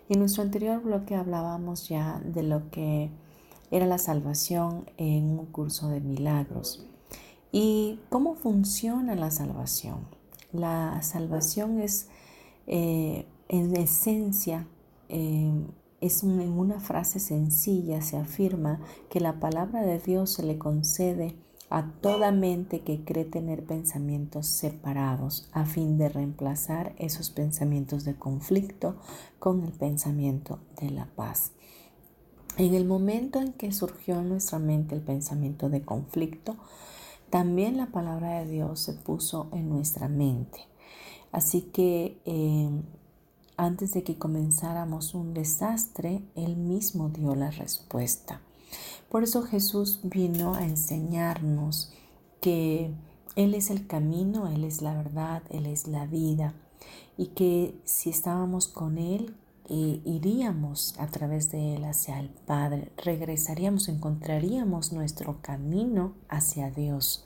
En 0.09 0.17
nuestro 0.17 0.41
anterior 0.41 0.81
bloque 0.81 1.13
hablábamos 1.13 1.87
ya 1.87 2.19
de 2.25 2.41
lo 2.41 2.71
que 2.71 3.11
era 3.69 3.85
la 3.85 3.99
salvación 3.99 4.89
en 4.97 5.37
un 5.37 5.45
curso 5.45 5.89
de 5.89 6.01
milagros. 6.01 6.83
¿Y 7.51 7.99
cómo 8.09 8.33
funciona 8.33 9.13
la 9.13 9.29
salvación? 9.29 9.99
La 10.51 10.99
salvación 11.03 11.79
es, 11.79 12.07
eh, 12.65 13.27
en 13.49 13.75
esencia, 13.75 14.65
eh, 15.09 15.53
es 15.99 16.23
en 16.23 16.57
una 16.57 16.79
frase 16.79 17.19
sencilla, 17.19 18.01
se 18.01 18.17
afirma 18.17 18.79
que 19.11 19.19
la 19.19 19.39
palabra 19.39 19.83
de 19.83 19.99
Dios 19.99 20.31
se 20.31 20.41
le 20.41 20.57
concede 20.57 21.35
a 21.71 21.89
toda 22.01 22.31
mente 22.31 22.81
que 22.81 23.03
cree 23.05 23.23
tener 23.23 23.65
pensamientos 23.65 24.45
separados 24.45 25.47
a 25.53 25.65
fin 25.65 25.97
de 25.97 26.09
reemplazar 26.09 26.93
esos 26.97 27.29
pensamientos 27.29 28.03
de 28.03 28.13
conflicto 28.13 28.97
con 29.39 29.63
el 29.63 29.71
pensamiento 29.71 30.59
de 30.81 30.91
la 30.91 31.05
paz. 31.05 31.53
En 32.57 32.73
el 32.73 32.83
momento 32.83 33.39
en 33.39 33.53
que 33.53 33.71
surgió 33.71 34.19
en 34.19 34.27
nuestra 34.27 34.59
mente 34.59 34.95
el 34.95 35.01
pensamiento 35.01 35.69
de 35.69 35.81
conflicto, 35.81 36.57
también 37.29 37.77
la 37.77 37.87
palabra 37.87 38.41
de 38.41 38.51
Dios 38.51 38.81
se 38.81 38.91
puso 38.91 39.47
en 39.53 39.69
nuestra 39.69 40.09
mente. 40.09 40.59
Así 41.31 41.61
que 41.61 42.19
eh, 42.25 42.69
antes 43.55 43.93
de 43.93 44.03
que 44.03 44.17
comenzáramos 44.17 45.13
un 45.13 45.33
desastre, 45.33 46.21
Él 46.35 46.57
mismo 46.57 47.07
dio 47.07 47.33
la 47.33 47.49
respuesta. 47.49 48.41
Por 49.09 49.23
eso 49.23 49.43
Jesús 49.43 49.99
vino 50.03 50.55
a 50.55 50.63
enseñarnos 50.63 51.91
que 52.39 52.91
Él 53.35 53.53
es 53.53 53.69
el 53.69 53.87
camino, 53.87 54.47
Él 54.47 54.63
es 54.63 54.81
la 54.81 54.95
verdad, 54.95 55.43
Él 55.49 55.65
es 55.65 55.87
la 55.87 56.05
vida 56.05 56.53
y 57.17 57.27
que 57.27 57.75
si 57.83 58.09
estábamos 58.09 58.67
con 58.67 58.97
Él, 58.97 59.35
iríamos 59.69 60.95
a 60.97 61.07
través 61.07 61.49
de 61.51 61.75
Él 61.75 61.85
hacia 61.85 62.19
el 62.19 62.29
Padre, 62.29 62.91
regresaríamos, 62.97 63.87
encontraríamos 63.87 64.91
nuestro 64.91 65.41
camino 65.41 66.13
hacia 66.27 66.71
Dios. 66.71 67.23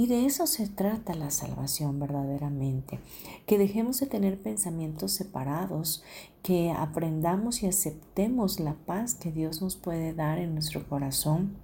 Y 0.00 0.06
de 0.06 0.24
eso 0.24 0.46
se 0.46 0.66
trata 0.66 1.12
la 1.12 1.30
salvación 1.30 2.00
verdaderamente, 2.00 3.00
que 3.44 3.58
dejemos 3.58 4.00
de 4.00 4.06
tener 4.06 4.40
pensamientos 4.40 5.12
separados, 5.12 6.02
que 6.42 6.70
aprendamos 6.70 7.62
y 7.62 7.66
aceptemos 7.66 8.60
la 8.60 8.72
paz 8.72 9.12
que 9.12 9.30
Dios 9.30 9.60
nos 9.60 9.76
puede 9.76 10.14
dar 10.14 10.38
en 10.38 10.54
nuestro 10.54 10.88
corazón 10.88 11.54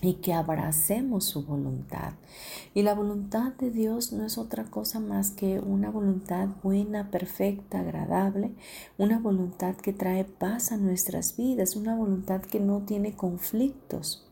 y 0.00 0.14
que 0.14 0.32
abracemos 0.32 1.26
su 1.26 1.44
voluntad. 1.44 2.14
Y 2.72 2.84
la 2.84 2.94
voluntad 2.94 3.52
de 3.52 3.70
Dios 3.70 4.14
no 4.14 4.24
es 4.24 4.38
otra 4.38 4.64
cosa 4.64 4.98
más 4.98 5.30
que 5.30 5.60
una 5.60 5.90
voluntad 5.90 6.48
buena, 6.62 7.10
perfecta, 7.10 7.80
agradable, 7.80 8.54
una 8.96 9.18
voluntad 9.18 9.74
que 9.74 9.92
trae 9.92 10.24
paz 10.24 10.72
a 10.72 10.78
nuestras 10.78 11.36
vidas, 11.36 11.76
una 11.76 11.94
voluntad 11.94 12.40
que 12.40 12.60
no 12.60 12.80
tiene 12.86 13.12
conflictos. 13.12 14.26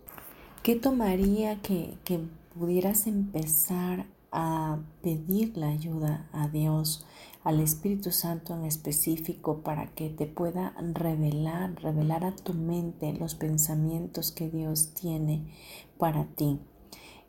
¿Qué 0.63 0.75
tomaría 0.75 1.61
que, 1.61 1.99
que 2.05 2.21
pudieras 2.55 3.07
empezar 3.07 4.07
a 4.31 4.79
pedir 5.03 5.57
la 5.57 5.69
ayuda 5.69 6.29
a 6.33 6.49
Dios? 6.49 7.07
al 7.45 7.61
Espíritu 7.61 8.13
Santo 8.13 8.55
en 8.55 8.65
específico 8.65 9.63
para 9.63 9.87
que 9.95 10.11
te 10.11 10.27
pueda 10.27 10.75
revelar, 10.95 11.75
revelar 11.83 12.25
a 12.25 12.37
tu 12.37 12.55
mente 12.55 13.13
los 13.15 13.35
pensamientos 13.35 14.31
que 14.31 14.49
Dios 14.49 14.95
tiene 14.95 15.53
para 15.99 16.25
ti. 16.25 16.61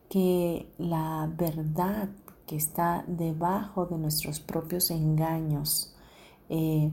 Que 0.10 0.72
la 0.78 1.32
verdad 1.36 2.10
que 2.46 2.56
está 2.56 3.04
debajo 3.08 3.88
de 3.88 3.98
nuestros 3.98 4.40
propios 4.40 4.92
engaños 4.92 5.96
eh, 6.50 6.92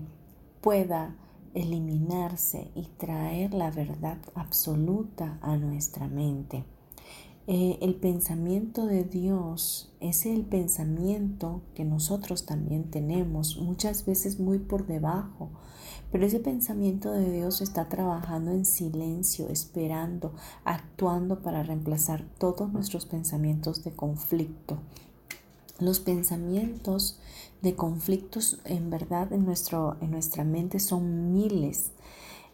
pueda 0.63 1.17
eliminarse 1.53 2.71
y 2.75 2.85
traer 2.97 3.53
la 3.53 3.71
verdad 3.71 4.19
absoluta 4.35 5.39
a 5.43 5.57
nuestra 5.57 6.09
mente. 6.09 6.65
Eh, 7.47 7.79
el 7.81 7.95
pensamiento 7.95 8.87
de 8.87 9.05
Dios 9.05 9.91
es 10.01 10.27
el 10.27 10.43
pensamiento 10.43 11.63
que 11.75 11.85
nosotros 11.85 12.47
también 12.47 12.91
tenemos, 12.91 13.57
muchas 13.57 14.05
veces 14.05 14.39
muy 14.39 14.59
por 14.59 14.87
debajo, 14.87 15.49
pero 16.13 16.27
ese 16.27 16.41
pensamiento 16.41 17.13
de 17.13 17.31
Dios 17.31 17.61
está 17.61 17.89
trabajando 17.89 18.51
en 18.51 18.65
silencio, 18.65 19.49
esperando, 19.49 20.33
actuando 20.65 21.41
para 21.41 21.63
reemplazar 21.63 22.25
todos 22.39 22.73
nuestros 22.73 23.07
pensamientos 23.07 23.85
de 23.85 23.93
conflicto. 23.93 24.79
Los 25.79 25.99
pensamientos 26.01 27.19
de 27.63 27.75
conflictos 27.75 28.59
en 28.65 28.91
verdad 28.91 29.33
en, 29.33 29.45
nuestro, 29.45 29.97
en 30.01 30.11
nuestra 30.11 30.45
mente 30.45 30.79
son 30.79 31.33
miles. 31.33 31.93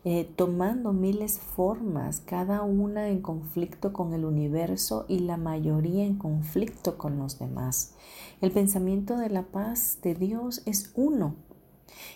Eh, 0.09 0.31
tomando 0.37 0.93
miles 0.93 1.41
formas, 1.41 2.21
cada 2.21 2.63
una 2.63 3.09
en 3.09 3.21
conflicto 3.21 3.93
con 3.93 4.15
el 4.15 4.25
universo 4.25 5.05
y 5.09 5.19
la 5.19 5.37
mayoría 5.37 6.05
en 6.05 6.15
conflicto 6.15 6.97
con 6.97 7.19
los 7.19 7.41
demás. 7.41 7.95
El 8.41 8.53
pensamiento 8.53 9.17
de 9.17 9.31
la 9.31 9.43
paz 9.43 9.99
de 10.03 10.15
Dios 10.15 10.63
es 10.65 10.93
uno 10.95 11.35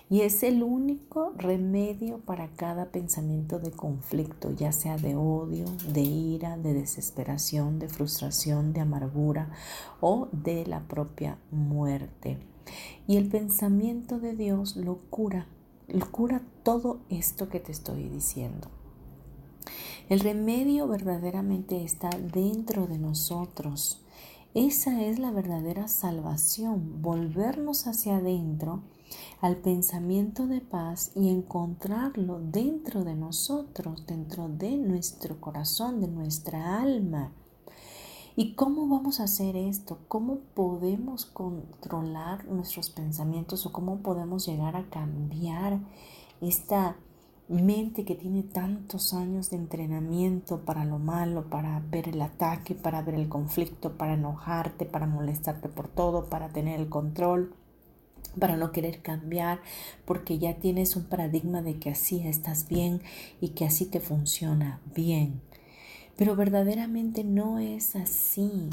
y 0.09 0.21
es 0.21 0.45
el 0.45 0.63
único 0.63 1.33
remedio 1.37 2.19
para 2.19 2.47
cada 2.53 2.93
pensamiento 2.93 3.59
de 3.59 3.73
conflicto, 3.73 4.53
ya 4.53 4.71
sea 4.71 4.97
de 4.97 5.17
odio, 5.17 5.65
de 5.93 6.03
ira, 6.03 6.59
de 6.59 6.75
desesperación, 6.75 7.81
de 7.81 7.89
frustración, 7.89 8.73
de 8.73 8.83
amargura 8.83 9.51
o 10.01 10.29
de 10.31 10.65
la 10.65 10.87
propia 10.87 11.39
muerte. 11.51 12.39
Y 13.09 13.17
el 13.17 13.29
pensamiento 13.29 14.21
de 14.21 14.37
Dios 14.37 14.77
lo 14.77 14.99
cura 15.11 15.49
cura 15.99 16.43
todo 16.63 17.01
esto 17.09 17.49
que 17.49 17.61
te 17.61 17.73
estoy 17.73 18.09
diciendo. 18.09 18.69
El 20.09 20.21
remedio 20.21 20.89
verdaderamente 20.89 21.85
está 21.85 22.11
dentro 22.11 22.87
de 22.87 22.99
nosotros. 22.99 24.03
Esa 24.55 25.03
es 25.03 25.19
la 25.19 25.31
verdadera 25.31 25.87
salvación, 25.89 27.03
volvernos 27.03 27.87
hacia 27.87 28.17
adentro 28.17 28.83
al 29.41 29.57
pensamiento 29.57 30.47
de 30.47 30.61
paz 30.61 31.13
y 31.15 31.29
encontrarlo 31.29 32.41
dentro 32.41 33.05
de 33.05 33.15
nosotros, 33.15 34.07
dentro 34.07 34.49
de 34.49 34.77
nuestro 34.77 35.41
corazón, 35.41 36.01
de 36.01 36.09
nuestra 36.09 36.81
alma. 36.81 37.33
¿Y 38.41 38.55
cómo 38.55 38.89
vamos 38.89 39.21
a 39.21 39.25
hacer 39.25 39.55
esto? 39.55 39.99
¿Cómo 40.09 40.39
podemos 40.55 41.27
controlar 41.27 42.47
nuestros 42.47 42.89
pensamientos 42.89 43.67
o 43.67 43.71
cómo 43.71 43.99
podemos 43.99 44.47
llegar 44.47 44.77
a 44.77 44.89
cambiar 44.89 45.79
esta 46.41 46.97
mente 47.49 48.07
que 48.07 48.15
tiene 48.15 48.43
tantos 48.43 49.13
años 49.13 49.51
de 49.51 49.59
entrenamiento 49.59 50.65
para 50.65 50.87
lo 50.87 50.99
malo, 50.99 51.51
para 51.51 51.81
ver 51.91 52.09
el 52.09 52.23
ataque, 52.23 52.75
para 52.75 53.03
ver 53.03 53.17
el 53.17 53.29
conflicto, 53.29 53.99
para 53.99 54.15
enojarte, 54.15 54.87
para 54.87 55.07
molestarte 55.07 55.69
por 55.69 55.89
todo, 55.89 56.31
para 56.31 56.49
tener 56.49 56.81
el 56.81 56.89
control, 56.89 57.53
para 58.39 58.57
no 58.57 58.73
querer 58.73 59.03
cambiar, 59.03 59.61
porque 60.07 60.39
ya 60.39 60.55
tienes 60.55 60.97
un 60.97 61.05
paradigma 61.05 61.61
de 61.61 61.79
que 61.79 61.91
así 61.91 62.27
estás 62.27 62.69
bien 62.69 63.03
y 63.43 63.51
que 63.51 63.67
así 63.67 63.85
te 63.85 64.01
funciona 64.01 64.81
bien. 64.95 65.43
Pero 66.21 66.37
verdaderamente 66.37 67.25
no 67.25 67.59
es 67.59 67.97
así. 67.97 68.69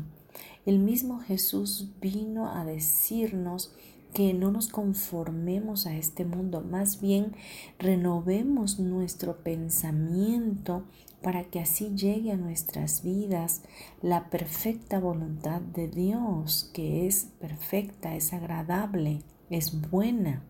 El 0.65 0.79
mismo 0.79 1.19
Jesús 1.19 1.93
vino 2.01 2.51
a 2.51 2.65
decirnos 2.65 3.73
que 4.13 4.33
no 4.33 4.51
nos 4.51 4.67
conformemos 4.67 5.87
a 5.87 5.95
este 5.95 6.25
mundo, 6.25 6.59
más 6.59 6.99
bien 6.99 7.31
renovemos 7.79 8.79
nuestro 8.79 9.37
pensamiento 9.43 10.83
para 11.21 11.45
que 11.45 11.61
así 11.61 11.95
llegue 11.95 12.33
a 12.33 12.35
nuestras 12.35 13.01
vidas 13.01 13.61
la 14.01 14.29
perfecta 14.29 14.99
voluntad 14.99 15.61
de 15.61 15.87
Dios, 15.87 16.69
que 16.73 17.07
es 17.07 17.29
perfecta, 17.39 18.13
es 18.13 18.33
agradable, 18.33 19.21
es 19.49 19.89
buena. 19.89 20.43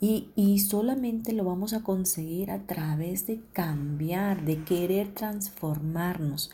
Y, 0.00 0.28
y, 0.36 0.60
solamente 0.60 1.32
lo 1.32 1.44
vamos 1.44 1.72
a 1.72 1.82
conseguir 1.82 2.52
a 2.52 2.60
través 2.66 3.26
de 3.26 3.40
cambiar, 3.52 4.44
de 4.44 4.62
querer 4.62 5.12
transformarnos. 5.12 6.52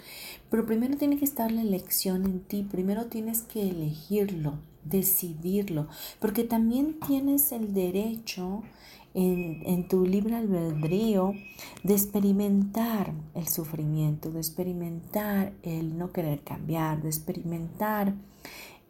Pero 0.50 0.64
primero 0.64 0.96
tiene 0.96 1.18
que 1.18 1.26
estar 1.26 1.52
la 1.52 1.61
elección 1.61 2.24
en 2.24 2.40
ti, 2.40 2.62
primero 2.62 3.07
tienes 3.07 3.42
que 3.42 3.68
elegirlo 3.68 4.54
decidirlo, 4.85 5.88
porque 6.20 6.44
también 6.44 6.98
tienes 7.07 7.52
el 7.52 7.74
derecho 7.74 8.62
en, 9.14 9.87
tu 9.88 10.07
libre 10.07 10.35
albedrío 10.35 11.35
de 11.85 11.94
experimentar 11.94 13.12
el 13.35 13.46
sufrimiento, 13.46 14.30
de 14.30 14.38
experimentar 14.38 15.52
el 15.62 15.96
no 15.96 16.11
querer 16.12 16.40
cambiar, 16.40 17.00
de 17.00 17.09
experimentar 17.09 18.14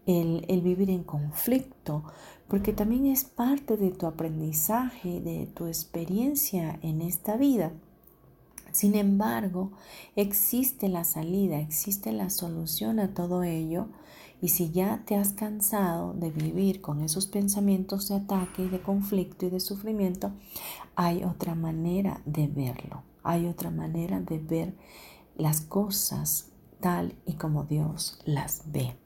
el, 0.06 0.44
el, 0.48 0.60
vivir 0.62 0.90
en 0.90 1.02
conflicto, 1.02 2.04
porque 2.48 2.72
también 2.72 3.06
es 3.06 3.24
parte 3.24 3.76
de 3.76 3.90
tu 3.90 4.06
aprendizaje, 4.06 5.20
de 5.20 5.46
tu 5.46 5.66
experiencia 5.66 6.78
en 6.82 7.02
esta 7.02 7.36
vida. 7.36 7.72
Sin 8.70 8.96
embargo, 8.96 9.72
existe 10.16 10.88
la 10.88 11.04
salida, 11.04 11.58
existe 11.58 12.12
la 12.12 12.28
solución 12.28 12.98
a 12.98 13.14
todo 13.14 13.44
ello 13.44 13.86
y 14.40 14.48
si 14.48 14.70
ya 14.70 15.02
te 15.06 15.16
has 15.16 15.32
cansado 15.32 16.12
de 16.12 16.30
vivir 16.30 16.80
con 16.80 17.00
esos 17.00 17.26
pensamientos 17.26 18.08
de 18.08 18.16
ataque 18.16 18.68
de 18.68 18.82
conflicto 18.82 19.46
y 19.46 19.50
de 19.50 19.60
sufrimiento, 19.60 20.32
hay 20.96 21.24
otra 21.24 21.54
manera 21.54 22.20
de 22.26 22.48
verlo. 22.48 23.04
Hay 23.22 23.46
otra 23.46 23.70
manera 23.70 24.20
de 24.20 24.38
ver 24.38 24.74
las 25.36 25.60
cosas 25.62 26.50
tal 26.80 27.14
y 27.24 27.34
como 27.34 27.64
Dios 27.64 28.18
las 28.26 28.70
ve. 28.70 28.96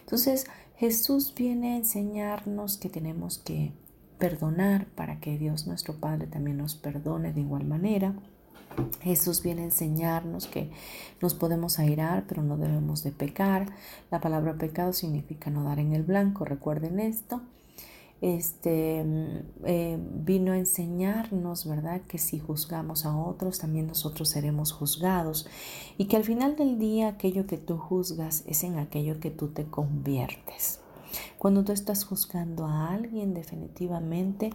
Entonces 0.00 0.46
Jesús 0.82 1.32
viene 1.32 1.74
a 1.74 1.76
enseñarnos 1.76 2.76
que 2.76 2.88
tenemos 2.88 3.38
que 3.38 3.70
perdonar 4.18 4.86
para 4.96 5.20
que 5.20 5.38
Dios 5.38 5.68
nuestro 5.68 5.94
Padre 5.94 6.26
también 6.26 6.56
nos 6.56 6.74
perdone 6.74 7.32
de 7.32 7.40
igual 7.40 7.64
manera 7.64 8.16
Jesús 9.00 9.44
viene 9.44 9.62
a 9.62 9.66
enseñarnos 9.66 10.48
que 10.48 10.72
nos 11.20 11.34
podemos 11.34 11.78
airar, 11.78 12.24
pero 12.26 12.42
no 12.42 12.56
debemos 12.56 13.04
de 13.04 13.12
pecar. 13.12 13.66
La 14.10 14.20
palabra 14.20 14.54
pecado 14.54 14.92
significa 14.92 15.50
no 15.50 15.62
dar 15.62 15.78
en 15.78 15.92
el 15.92 16.02
blanco, 16.02 16.44
recuerden 16.44 16.98
esto. 16.98 17.42
Este 18.22 19.04
eh, 19.64 19.98
vino 20.14 20.52
a 20.52 20.56
enseñarnos, 20.56 21.66
¿verdad? 21.66 22.02
Que 22.02 22.18
si 22.18 22.38
juzgamos 22.38 23.04
a 23.04 23.16
otros, 23.16 23.58
también 23.58 23.88
nosotros 23.88 24.28
seremos 24.28 24.70
juzgados. 24.70 25.48
Y 25.98 26.06
que 26.06 26.16
al 26.16 26.24
final 26.24 26.54
del 26.54 26.78
día 26.78 27.08
aquello 27.08 27.48
que 27.48 27.58
tú 27.58 27.76
juzgas 27.76 28.44
es 28.46 28.62
en 28.62 28.78
aquello 28.78 29.18
que 29.18 29.32
tú 29.32 29.48
te 29.48 29.64
conviertes. 29.64 30.78
Cuando 31.36 31.64
tú 31.64 31.72
estás 31.72 32.04
juzgando 32.04 32.64
a 32.64 32.90
alguien, 32.94 33.34
definitivamente 33.34 34.50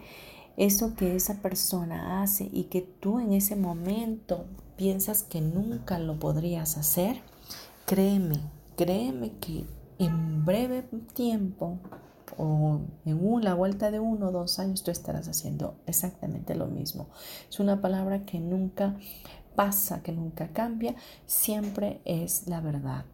eso 0.55 0.95
que 0.95 1.15
esa 1.15 1.41
persona 1.41 2.23
hace 2.23 2.49
y 2.51 2.63
que 2.63 2.81
tú 2.81 3.19
en 3.19 3.33
ese 3.33 3.57
momento 3.57 4.45
piensas 4.77 5.23
que 5.23 5.41
nunca 5.41 5.99
lo 5.99 6.19
podrías 6.19 6.77
hacer, 6.77 7.21
créeme, 7.85 8.39
créeme 8.77 9.33
que 9.39 9.65
en 9.99 10.45
breve 10.45 10.83
tiempo 11.13 11.79
o 12.37 12.81
en 13.05 13.25
una 13.25 13.53
vuelta 13.53 13.91
de 13.91 13.99
uno 13.99 14.29
o 14.29 14.31
dos 14.31 14.59
años 14.59 14.83
tú 14.83 14.91
estarás 14.91 15.27
haciendo 15.27 15.75
exactamente 15.85 16.55
lo 16.55 16.67
mismo. 16.67 17.09
Es 17.49 17.59
una 17.59 17.81
palabra 17.81 18.25
que 18.25 18.39
nunca 18.39 18.95
pasa, 19.55 20.03
que 20.03 20.11
nunca 20.11 20.49
cambia, 20.49 20.95
siempre 21.25 22.01
es 22.05 22.47
la 22.47 22.61
verdad. 22.61 23.05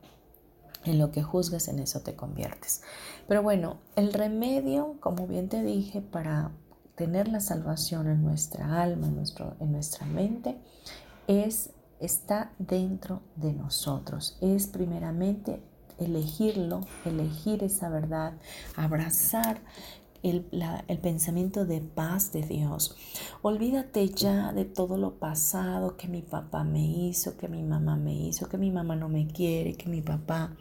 En 0.85 0.99
lo 0.99 1.11
que 1.11 1.23
juzgas, 1.23 1.69
en 1.69 1.79
eso 1.79 2.01
te 2.01 2.15
conviertes. 2.15 2.81
Pero 3.27 3.41
bueno, 3.41 3.77
el 3.95 4.11
remedio, 4.11 4.97
como 4.99 5.27
bien 5.27 5.47
te 5.47 5.63
dije, 5.63 6.01
para 6.01 6.51
tener 6.95 7.29
la 7.29 7.39
salvación 7.39 8.07
en 8.07 8.21
nuestra 8.23 8.81
alma, 8.81 9.07
en, 9.07 9.15
nuestro, 9.15 9.55
en 9.61 9.71
nuestra 9.71 10.05
mente, 10.05 10.57
es, 11.27 11.69
está 12.01 12.51
dentro 12.59 13.21
de 13.37 13.53
nosotros. 13.53 14.37
Es 14.41 14.67
primeramente 14.67 15.61
elegirlo, 16.03 16.81
elegir 17.05 17.63
esa 17.63 17.89
verdad, 17.89 18.33
abrazar 18.75 19.61
el, 20.21 20.45
el, 20.87 20.97
pensamiento 20.99 21.65
de 21.65 21.81
paz 21.81 22.31
de 22.31 22.41
Dios. 22.43 22.95
Olvídate 23.41 24.07
ya 24.09 24.53
de 24.53 24.65
todo 24.65 24.97
lo 24.97 25.15
pasado 25.15 25.97
que 25.97 26.07
mi 26.07 26.21
papá 26.21 26.63
me 26.63 26.85
hizo, 26.85 27.35
que 27.37 27.47
mi 27.47 27.63
mamá 27.63 27.95
me 27.95 28.13
hizo, 28.13 28.47
que 28.47 28.57
mi 28.57 28.71
mamá 28.71 28.95
no 28.95 29.09
me 29.09 29.27
quiere, 29.27 29.73
que 29.73 29.89
mi 29.89 30.01
papá 30.01 30.55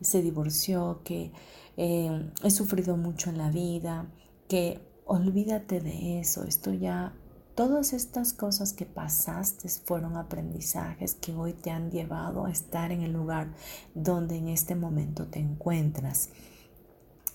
se 0.00 0.22
divorció, 0.22 1.00
que 1.04 1.32
eh, 1.76 2.30
he 2.42 2.50
sufrido 2.50 2.96
mucho 2.96 3.28
en 3.28 3.38
la 3.38 3.50
vida, 3.50 4.06
que 4.48 4.80
Olvídate 5.08 5.78
de 5.78 6.18
eso, 6.18 6.42
esto 6.42 6.72
ya, 6.72 7.12
todas 7.56 7.92
estas 7.92 8.32
cosas 8.32 8.72
que 8.72 8.86
pasaste 8.86 9.68
fueron 9.68 10.16
aprendizajes 10.16 11.14
que 11.14 11.34
hoy 11.34 11.54
te 11.54 11.72
han 11.72 11.90
llevado 11.90 12.44
a 12.44 12.50
estar 12.50 12.92
en 12.92 13.02
el 13.02 13.12
lugar 13.12 13.48
donde 13.94 14.36
en 14.36 14.48
este 14.48 14.76
momento 14.76 15.26
te 15.26 15.40
encuentras. 15.40 16.28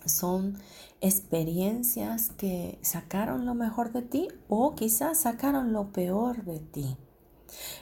Son 0.06 0.58
experiencias 1.02 2.30
que 2.30 2.80
sacaron 2.82 3.46
lo 3.46 3.54
mejor 3.54 3.92
de 3.92 4.04
ti 4.04 4.28
o 4.48 4.76
quizás 4.76 5.20
sacaron 5.20 5.74
lo 5.74 5.92
peor 5.92 6.46
de 6.46 6.60
ti. 6.60 6.98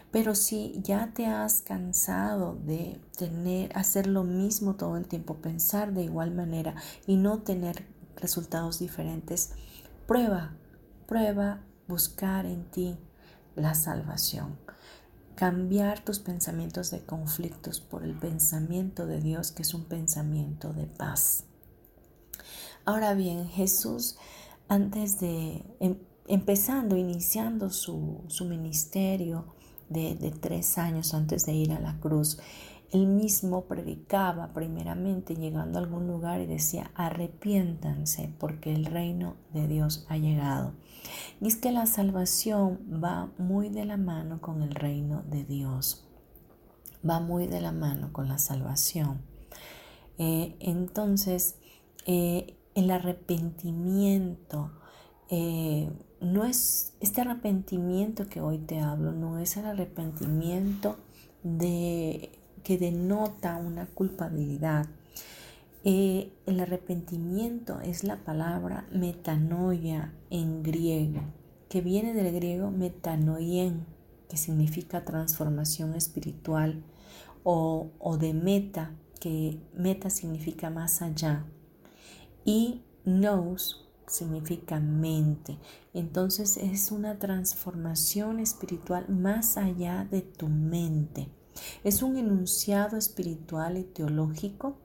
Pero 0.10 0.34
si 0.34 0.80
ya 0.82 1.12
te 1.13 1.28
has 1.28 1.62
cansado 1.62 2.56
de 2.56 2.99
tener, 3.17 3.78
hacer 3.78 4.08
lo 4.08 4.23
mismo 4.23 4.75
todo 4.75 4.97
el 4.97 5.06
tiempo, 5.06 5.36
pensar 5.36 5.93
de 5.93 6.04
igual 6.04 6.32
manera 6.32 6.73
y 7.06 7.17
no 7.17 7.39
tener 7.39 7.86
resultados 8.15 8.80
diferentes, 8.80 9.52
Prueba, 10.10 10.56
prueba 11.06 11.62
buscar 11.89 12.45
en 12.45 12.63
ti 12.71 12.95
la 13.56 13.73
salvación. 13.73 14.58
Cambiar 15.36 15.99
tus 16.06 16.19
pensamientos 16.19 16.91
de 16.91 17.02
conflictos 17.02 17.82
por 17.82 18.04
el 18.04 18.13
pensamiento 18.13 19.08
de 19.08 19.19
Dios, 19.19 19.52
que 19.52 19.63
es 19.63 19.73
un 19.73 19.86
pensamiento 19.86 20.71
de 20.71 20.86
paz. 20.86 21.45
Ahora 22.86 23.13
bien, 23.13 23.49
Jesús, 23.49 24.17
antes 24.67 25.19
de, 25.19 25.65
em, 25.80 25.97
empezando, 26.28 26.95
iniciando 26.95 27.69
su, 27.69 28.23
ministerio 28.41 29.56
de, 29.89 30.15
de 30.15 30.32
tres 30.32 30.78
años 30.78 31.13
antes 31.13 31.45
de 31.45 31.54
ir 31.54 31.71
a 31.71 31.80
la 31.80 31.99
cruz, 31.99 32.38
él 32.91 33.08
mismo 33.08 33.65
predicaba 33.65 34.52
primeramente 34.54 35.36
llegando 35.36 35.78
a 35.80 35.82
algún 35.82 36.08
lugar 36.08 36.41
y 36.41 36.47
decía, 36.47 36.91
arrepiéntanse 36.95 38.34
porque 38.39 38.73
el 38.73 38.86
reino 38.86 39.36
de 39.54 39.67
Dios 39.67 40.06
ha 40.10 40.17
llegado. 40.17 40.73
Y 41.42 41.48
es 41.48 41.56
que 41.56 41.72
la 41.72 41.86
salvación 41.86 42.80
va 43.04 43.30
muy 43.38 43.70
de 43.70 43.86
la 43.86 43.98
mano 43.98 44.42
con 44.42 44.62
el 44.62 44.72
reino 44.72 45.24
de 45.24 45.44
Dios, 45.44 46.06
va 47.08 47.20
muy 47.20 47.48
de 47.48 47.62
la 47.62 47.72
mano 47.72 48.12
con 48.12 48.28
la 48.28 48.38
salvación. 48.38 49.22
Eh, 50.18 50.56
entonces, 50.60 51.56
eh, 52.06 52.58
el 52.76 52.92
arrepentimiento, 52.92 54.72
eh, 55.30 55.90
no 56.22 56.44
es 56.44 56.94
este 57.00 57.22
arrepentimiento 57.22 58.28
que 58.28 58.42
hoy 58.42 58.58
te 58.58 58.80
hablo, 58.80 59.14
no 59.14 59.40
es 59.40 59.56
el 59.58 59.66
arrepentimiento 59.66 60.98
de 61.44 62.38
que 62.64 62.78
denota 62.78 63.56
una 63.56 63.86
culpabilidad. 63.86 64.88
Eh, 65.84 66.34
el 66.46 66.60
arrepentimiento 66.60 67.80
es 67.80 68.04
la 68.04 68.18
palabra 68.24 68.86
metanoia 68.92 70.13
en 70.30 70.62
griego, 70.62 71.22
que 71.70 71.82
viene 71.82 72.13
del 72.13 72.34
griego 72.34 72.70
metanoien, 72.70 73.86
que 74.28 74.36
significa 74.36 75.06
transformación 75.06 75.96
espiritual 75.96 76.84
o, 77.44 77.92
o 77.98 78.18
de 78.18 78.34
meta, 78.34 78.92
que 79.22 79.60
meta 79.74 80.10
significa 80.10 80.70
más 80.70 81.02
allá, 81.02 81.46
y 82.44 82.82
knows 83.06 83.89
significa 84.06 84.80
mente. 84.80 85.58
Entonces 85.94 86.58
es 86.58 86.92
una 86.92 87.20
transformación 87.20 88.39
espiritual 88.39 89.08
más 89.08 89.58
allá 89.58 90.08
de 90.10 90.22
tu 90.22 90.48
mente. 90.48 91.30
Es 91.84 92.02
un 92.02 92.18
enunciado 92.18 92.98
espiritual 92.98 93.78
y 93.78 93.84
teológico. 93.84 94.78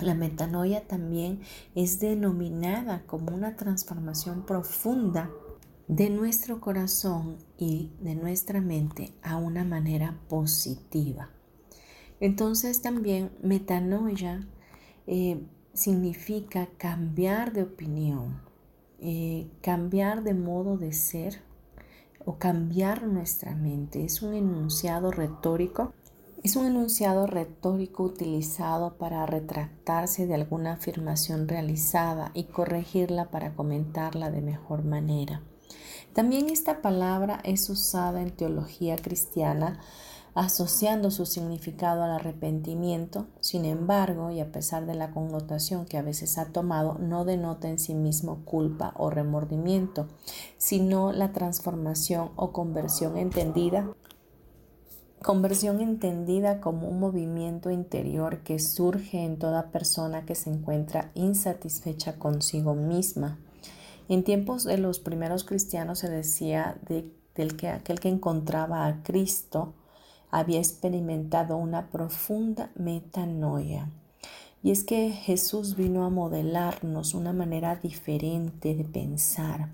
La 0.00 0.14
metanoia 0.14 0.86
también 0.86 1.40
es 1.74 2.00
denominada 2.00 3.02
como 3.06 3.34
una 3.34 3.56
transformación 3.56 4.46
profunda 4.46 5.30
de 5.88 6.08
nuestro 6.08 6.60
corazón 6.60 7.36
y 7.58 7.90
de 8.00 8.14
nuestra 8.14 8.60
mente 8.60 9.12
a 9.22 9.36
una 9.36 9.64
manera 9.64 10.18
positiva. 10.28 11.30
Entonces 12.20 12.80
también 12.80 13.32
metanoia 13.42 14.46
eh, 15.06 15.42
significa 15.72 16.68
cambiar 16.76 17.52
de 17.52 17.62
opinión, 17.62 18.40
eh, 19.00 19.50
cambiar 19.62 20.22
de 20.22 20.34
modo 20.34 20.76
de 20.76 20.92
ser 20.92 21.42
o 22.24 22.38
cambiar 22.38 23.06
nuestra 23.06 23.54
mente. 23.54 24.04
Es 24.04 24.22
un 24.22 24.34
enunciado 24.34 25.10
retórico. 25.10 25.92
Es 26.42 26.56
un 26.56 26.64
enunciado 26.64 27.26
retórico 27.26 28.02
utilizado 28.02 28.96
para 28.96 29.26
retractarse 29.26 30.26
de 30.26 30.34
alguna 30.34 30.72
afirmación 30.72 31.48
realizada 31.48 32.30
y 32.32 32.44
corregirla 32.44 33.30
para 33.30 33.54
comentarla 33.54 34.30
de 34.30 34.40
mejor 34.40 34.82
manera. 34.82 35.42
También 36.14 36.48
esta 36.48 36.80
palabra 36.80 37.40
es 37.44 37.68
usada 37.68 38.22
en 38.22 38.30
teología 38.30 38.96
cristiana 38.96 39.80
asociando 40.34 41.10
su 41.10 41.26
significado 41.26 42.04
al 42.04 42.12
arrepentimiento, 42.12 43.26
sin 43.40 43.64
embargo, 43.64 44.30
y 44.30 44.40
a 44.40 44.52
pesar 44.52 44.86
de 44.86 44.94
la 44.94 45.10
connotación 45.10 45.86
que 45.86 45.98
a 45.98 46.02
veces 46.02 46.38
ha 46.38 46.46
tomado, 46.46 46.98
no 46.98 47.24
denota 47.24 47.68
en 47.68 47.78
sí 47.78 47.94
mismo 47.94 48.44
culpa 48.44 48.94
o 48.96 49.10
remordimiento, 49.10 50.08
sino 50.56 51.12
la 51.12 51.32
transformación 51.32 52.30
o 52.36 52.52
conversión 52.52 53.16
entendida 53.16 53.92
Conversión 55.22 55.82
entendida 55.82 56.62
como 56.62 56.88
un 56.88 56.98
movimiento 56.98 57.70
interior 57.70 58.38
que 58.38 58.58
surge 58.58 59.22
en 59.22 59.38
toda 59.38 59.70
persona 59.70 60.24
que 60.24 60.34
se 60.34 60.48
encuentra 60.48 61.10
insatisfecha 61.14 62.18
consigo 62.18 62.74
misma. 62.74 63.38
En 64.08 64.24
tiempos 64.24 64.64
de 64.64 64.78
los 64.78 64.98
primeros 64.98 65.44
cristianos 65.44 65.98
se 65.98 66.08
decía 66.08 66.78
de, 66.88 67.12
del 67.34 67.54
que 67.58 67.68
aquel 67.68 68.00
que 68.00 68.08
encontraba 68.08 68.86
a 68.86 69.02
Cristo 69.02 69.74
había 70.30 70.58
experimentado 70.58 71.58
una 71.58 71.90
profunda 71.90 72.70
metanoia. 72.74 73.90
Y 74.62 74.70
es 74.70 74.84
que 74.84 75.10
Jesús 75.10 75.76
vino 75.76 76.06
a 76.06 76.10
modelarnos 76.10 77.12
una 77.12 77.34
manera 77.34 77.76
diferente 77.76 78.74
de 78.74 78.84
pensar. 78.84 79.68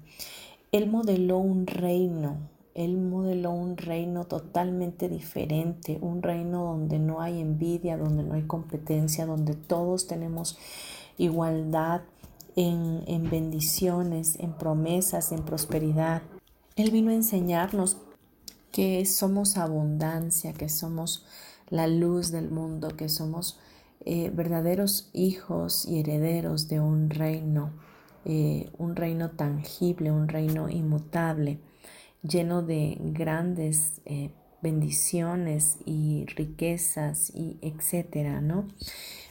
Él 0.72 0.90
modeló 0.90 1.38
un 1.38 1.68
reino, 1.68 2.36
él 2.76 2.98
modeló 2.98 3.52
un 3.52 3.78
reino 3.78 4.24
totalmente 4.26 5.08
diferente, 5.08 5.98
un 6.02 6.22
reino 6.22 6.62
donde 6.64 6.98
no 6.98 7.22
hay 7.22 7.40
envidia, 7.40 7.96
donde 7.96 8.22
no 8.22 8.34
hay 8.34 8.42
competencia, 8.42 9.24
donde 9.24 9.54
todos 9.54 10.06
tenemos 10.06 10.58
igualdad 11.16 12.02
en, 12.54 13.02
en 13.06 13.30
bendiciones, 13.30 14.38
en 14.38 14.52
promesas, 14.52 15.32
en 15.32 15.42
prosperidad. 15.42 16.20
Él 16.76 16.90
vino 16.90 17.10
a 17.10 17.14
enseñarnos 17.14 17.96
que 18.72 19.06
somos 19.06 19.56
abundancia, 19.56 20.52
que 20.52 20.68
somos 20.68 21.24
la 21.70 21.86
luz 21.86 22.30
del 22.30 22.50
mundo, 22.50 22.88
que 22.94 23.08
somos 23.08 23.58
eh, 24.04 24.30
verdaderos 24.34 25.08
hijos 25.14 25.86
y 25.86 26.00
herederos 26.00 26.68
de 26.68 26.78
un 26.78 27.08
reino, 27.08 27.70
eh, 28.26 28.70
un 28.76 28.94
reino 28.94 29.30
tangible, 29.30 30.12
un 30.12 30.28
reino 30.28 30.68
inmutable, 30.68 31.58
lleno 32.26 32.62
de 32.62 32.98
grandes 33.00 34.00
eh, 34.04 34.30
bendiciones 34.62 35.78
y 35.84 36.26
riquezas 36.36 37.30
y 37.34 37.58
etcétera, 37.62 38.40
¿no? 38.40 38.68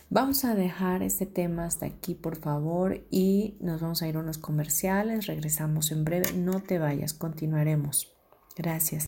Vamos 0.10 0.46
a 0.46 0.54
dejar 0.54 1.02
este 1.02 1.26
tema 1.26 1.66
hasta 1.66 1.88
aquí, 1.88 2.14
por 2.14 2.36
favor, 2.38 3.04
y 3.10 3.58
nos 3.60 3.82
vamos 3.82 4.02
a 4.02 4.08
ir 4.08 4.16
a 4.16 4.20
unos 4.20 4.38
comerciales. 4.38 5.26
Regresamos 5.26 5.92
en 5.92 6.06
breve. 6.06 6.34
No 6.34 6.62
te 6.62 6.78
vayas, 6.78 7.14
continuaremos. 7.14 8.14
Gracias. 8.56 9.08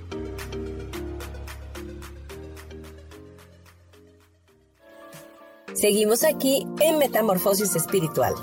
Seguimos 5.81 6.23
aquí 6.23 6.67
en 6.79 6.99
Metamorfosis 6.99 7.75
Espiritual. 7.75 8.35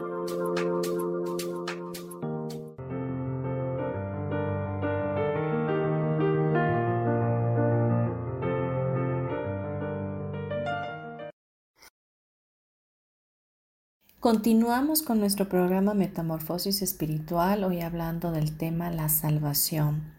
Continuamos 14.19 15.03
con 15.03 15.21
nuestro 15.21 15.49
programa 15.49 15.95
Metamorfosis 15.95 16.83
Espiritual, 16.83 17.63
hoy 17.63 17.83
hablando 17.83 18.33
del 18.33 18.57
tema 18.57 18.91
la 18.91 19.09
salvación. 19.09 20.13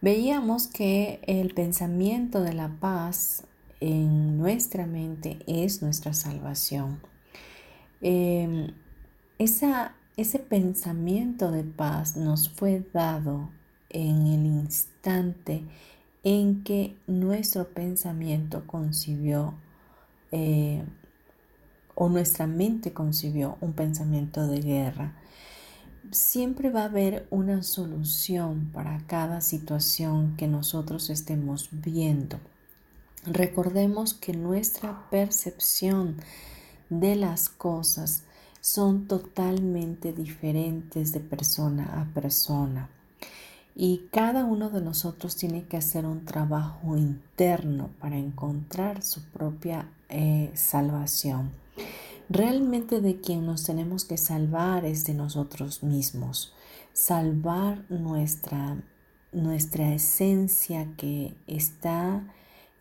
Veíamos 0.00 0.68
que 0.68 1.18
el 1.26 1.52
pensamiento 1.52 2.42
de 2.42 2.54
la 2.54 2.68
paz 2.78 3.42
en 3.84 4.38
nuestra 4.38 4.86
mente 4.86 5.40
es 5.46 5.82
nuestra 5.82 6.14
salvación. 6.14 7.00
Em, 8.00 8.72
ese 9.38 10.38
pensamiento 10.38 11.50
de 11.50 11.64
paz 11.64 12.16
nos 12.16 12.48
fue 12.48 12.82
dado 12.94 13.50
en 13.90 14.26
el 14.26 14.46
instante 14.46 15.64
en 16.22 16.64
que 16.64 16.96
nuestro 17.06 17.68
pensamiento 17.68 18.66
concibió 18.66 19.52
eh, 20.32 20.82
o 21.94 22.08
nuestra 22.08 22.46
mente 22.46 22.94
concibió 22.94 23.58
un 23.60 23.74
pensamiento 23.74 24.46
de 24.46 24.62
guerra. 24.62 25.12
Siempre 26.10 26.70
va 26.70 26.82
a 26.82 26.86
haber 26.86 27.26
una 27.30 27.62
solución 27.62 28.70
para 28.72 29.06
cada 29.06 29.42
situación 29.42 30.36
que 30.38 30.48
nosotros 30.48 31.10
estemos 31.10 31.68
viendo. 31.70 32.40
Recordemos 33.26 34.12
que 34.12 34.34
nuestra 34.34 35.08
percepción 35.10 36.16
de 36.90 37.16
las 37.16 37.48
cosas 37.48 38.24
son 38.60 39.06
totalmente 39.08 40.12
diferentes 40.12 41.12
de 41.12 41.20
persona 41.20 42.00
a 42.00 42.12
persona. 42.12 42.90
Y 43.74 44.08
cada 44.12 44.44
uno 44.44 44.70
de 44.70 44.80
nosotros 44.80 45.36
tiene 45.36 45.64
que 45.64 45.76
hacer 45.78 46.06
un 46.06 46.24
trabajo 46.24 46.96
interno 46.96 47.90
para 47.98 48.16
encontrar 48.16 49.02
su 49.02 49.22
propia 49.24 49.88
eh, 50.08 50.50
salvación. 50.54 51.50
Realmente 52.28 53.00
de 53.00 53.20
quien 53.20 53.46
nos 53.46 53.64
tenemos 53.64 54.04
que 54.04 54.16
salvar 54.16 54.84
es 54.84 55.04
de 55.04 55.14
nosotros 55.14 55.82
mismos. 55.82 56.54
Salvar 56.92 57.84
nuestra, 57.90 58.76
nuestra 59.32 59.92
esencia 59.92 60.88
que 60.96 61.34
está 61.46 62.22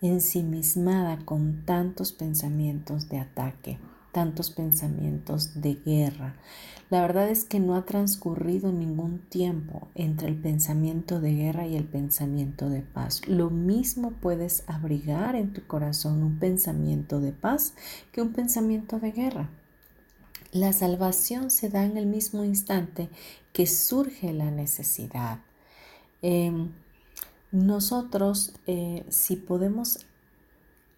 ensimismada 0.04 1.18
con 1.26 1.66
tantos 1.66 2.12
pensamientos 2.12 3.10
de 3.10 3.20
ataque 3.20 3.80
tantos 4.14 4.52
pensamientos 4.52 5.60
de 5.60 5.74
guerra. 5.74 6.36
La 6.90 7.02
verdad 7.02 7.30
es 7.30 7.44
que 7.44 7.60
no 7.60 7.76
ha 7.76 7.86
transcurrido 7.86 8.72
ningún 8.72 9.20
tiempo 9.28 9.88
entre 9.96 10.30
el 10.30 10.36
pensamiento 10.36 11.20
de 11.20 11.34
guerra 11.34 11.68
y 11.68 11.76
el 11.76 11.86
pensamiento 11.86 12.70
de 12.70 12.82
paz. 12.82 13.28
Lo 13.28 13.50
mismo 13.50 14.12
puedes 14.12 14.64
abrigar 14.68 15.36
en 15.36 15.52
tu 15.52 15.66
corazón 15.66 16.24
un 16.24 16.38
pensamiento 16.38 17.20
de 17.20 17.32
paz 17.32 17.74
que 18.14 18.22
un 18.22 18.32
pensamiento 18.32 19.00
de 19.00 19.12
guerra. 19.12 19.50
La 20.52 20.72
salvación 20.72 21.50
se 21.50 21.70
da 21.70 21.84
en 21.84 21.98
el 21.98 22.06
mismo 22.06 22.44
instante 22.44 23.10
que 23.52 23.66
surge 23.66 24.32
la 24.34 24.52
necesidad. 24.52 25.40
Em, 26.22 26.70
nosotros, 27.54 28.52
eh, 28.66 29.06
si 29.10 29.36
podemos 29.36 30.08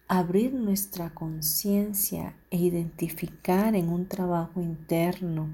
abrir 0.08 0.54
nuestra 0.54 1.10
conciencia 1.10 2.34
e 2.50 2.56
identificar 2.56 3.74
en 3.74 3.90
un 3.90 4.06
trabajo 4.06 4.62
interno 4.62 5.50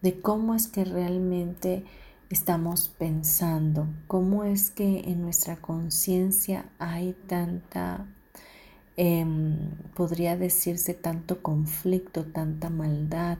de 0.00 0.18
cómo 0.22 0.54
es 0.54 0.66
que 0.66 0.86
realmente 0.86 1.84
estamos 2.30 2.88
pensando, 2.88 3.86
cómo 4.06 4.44
es 4.44 4.70
que 4.70 5.00
en 5.00 5.20
nuestra 5.20 5.56
conciencia 5.56 6.70
hay 6.78 7.14
tanta, 7.26 8.06
em, 8.96 9.72
podría 9.94 10.38
decirse, 10.38 10.94
tanto 10.94 11.42
conflicto, 11.42 12.24
tanta 12.24 12.70
maldad. 12.70 13.36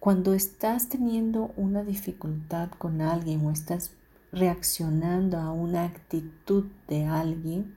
Cuando 0.00 0.34
estás 0.34 0.90
teniendo 0.90 1.54
una 1.56 1.82
dificultad 1.82 2.68
con 2.72 3.00
alguien 3.00 3.46
o 3.46 3.50
estás 3.50 3.90
reaccionando 4.34 5.38
a 5.38 5.52
una 5.52 5.84
actitud 5.84 6.64
de 6.88 7.04
alguien, 7.04 7.76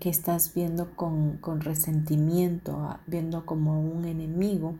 que 0.00 0.08
estás 0.08 0.54
viendo 0.54 0.96
con, 0.96 1.38
resentimiento, 1.60 2.98
viendo 3.06 3.44
como 3.44 3.82
un 3.82 4.06
enemigo, 4.06 4.76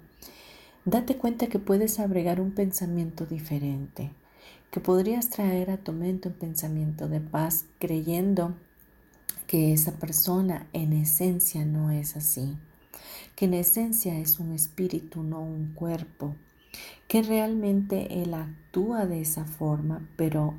date 0.86 1.16
cuenta 1.16 1.48
que 1.48 1.58
puedes 1.58 2.00
agregar 2.00 2.40
un 2.40 2.52
pensamiento 2.52 3.26
diferente, 3.26 4.10
que 4.70 4.80
podrías 4.80 5.28
traer 5.28 5.70
a 5.70 5.76
tu 5.76 5.92
mente 5.92 6.28
un 6.28 6.34
pensamiento 6.34 7.06
de 7.06 7.20
paz 7.20 7.66
creyendo 7.78 8.54
que 9.46 9.74
esa 9.74 9.92
persona 9.92 10.66
en 10.72 10.94
esencia 10.94 11.66
no 11.66 11.90
es 11.90 12.16
así, 12.16 12.56
que 13.36 13.44
en 13.44 13.54
esencia 13.54 14.18
es 14.18 14.40
un 14.40 14.52
espíritu, 14.52 15.22
no 15.22 15.42
un 15.42 15.74
cuerpo, 15.74 16.34
que 17.08 17.22
realmente 17.22 18.22
él 18.22 18.32
actúa 18.32 19.06
de 19.06 19.20
esa 19.20 19.44
forma, 19.44 20.08
pero 20.16 20.54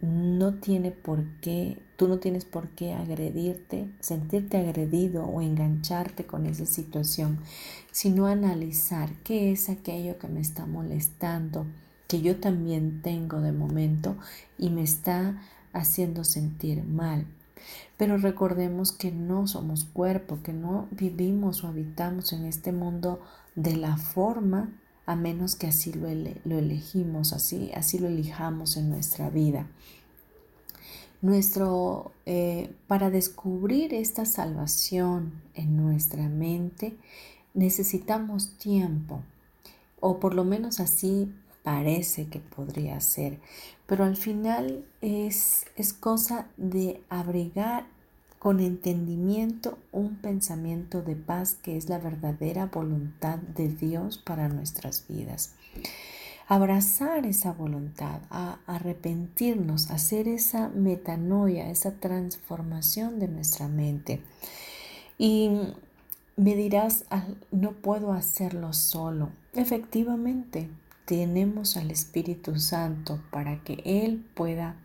no 0.00 0.54
tiene 0.54 0.90
por 0.90 1.24
qué, 1.40 1.78
tú 1.96 2.08
no 2.08 2.18
tienes 2.18 2.44
por 2.44 2.68
qué 2.70 2.92
agredirte, 2.92 3.88
sentirte 4.00 4.58
agredido 4.58 5.24
o 5.24 5.40
engancharte 5.40 6.26
con 6.26 6.46
esa 6.46 6.66
situación, 6.66 7.38
sino 7.90 8.26
analizar 8.26 9.10
qué 9.24 9.52
es 9.52 9.68
aquello 9.68 10.18
que 10.18 10.28
me 10.28 10.40
está 10.40 10.66
molestando, 10.66 11.66
que 12.08 12.20
yo 12.20 12.36
también 12.36 13.02
tengo 13.02 13.40
de 13.40 13.52
momento 13.52 14.16
y 14.58 14.70
me 14.70 14.82
está 14.82 15.42
haciendo 15.72 16.24
sentir 16.24 16.84
mal. 16.84 17.26
Pero 17.96 18.18
recordemos 18.18 18.92
que 18.92 19.10
no 19.10 19.46
somos 19.46 19.84
cuerpo, 19.84 20.40
que 20.42 20.52
no 20.52 20.86
vivimos 20.90 21.64
o 21.64 21.68
habitamos 21.68 22.32
en 22.32 22.44
este 22.44 22.70
mundo 22.70 23.20
de 23.54 23.76
la 23.76 23.96
forma 23.96 24.70
a 25.06 25.14
menos 25.14 25.54
que 25.54 25.68
así 25.68 25.92
lo, 25.92 26.08
elegimos, 26.58 27.32
así, 27.32 27.70
así 27.74 27.98
lo 27.98 28.08
elijamos 28.08 28.76
en 28.76 28.90
nuestra 28.90 29.30
vida. 29.30 29.68
Nuestro, 31.22 32.12
eh, 32.26 32.74
para 32.88 33.10
descubrir 33.10 33.94
esta 33.94 34.26
salvación 34.26 35.32
en 35.54 35.76
nuestra 35.76 36.28
mente 36.28 36.96
necesitamos 37.54 38.58
tiempo, 38.58 39.22
o 40.00 40.18
por 40.20 40.34
lo 40.34 40.44
menos 40.44 40.80
así 40.80 41.32
parece 41.62 42.26
que 42.26 42.38
podría 42.38 43.00
ser, 43.00 43.40
pero 43.86 44.04
al 44.04 44.16
final 44.16 44.84
es, 45.00 45.66
es 45.76 45.92
cosa 45.92 46.48
de 46.56 47.02
abrigar 47.08 47.86
con 48.38 48.60
entendimiento 48.60 49.78
un 49.92 50.16
pensamiento 50.16 51.02
de 51.02 51.16
paz 51.16 51.54
que 51.54 51.76
es 51.76 51.88
la 51.88 51.98
verdadera 51.98 52.66
voluntad 52.66 53.38
de 53.38 53.68
Dios 53.68 54.18
para 54.18 54.48
nuestras 54.48 55.04
vidas. 55.08 55.54
Abrazar 56.48 57.26
esa 57.26 57.52
voluntad, 57.52 58.20
a 58.30 58.58
arrepentirnos, 58.66 59.90
hacer 59.90 60.28
esa 60.28 60.68
metanoia, 60.68 61.70
esa 61.70 61.92
transformación 61.92 63.18
de 63.18 63.26
nuestra 63.26 63.66
mente. 63.66 64.22
Y 65.18 65.50
me 66.36 66.54
dirás, 66.54 67.04
no 67.50 67.72
puedo 67.72 68.12
hacerlo 68.12 68.72
solo. 68.74 69.30
Efectivamente, 69.54 70.68
tenemos 71.04 71.76
al 71.76 71.90
Espíritu 71.90 72.58
Santo 72.58 73.20
para 73.30 73.62
que 73.64 73.80
Él 73.84 74.24
pueda 74.34 74.76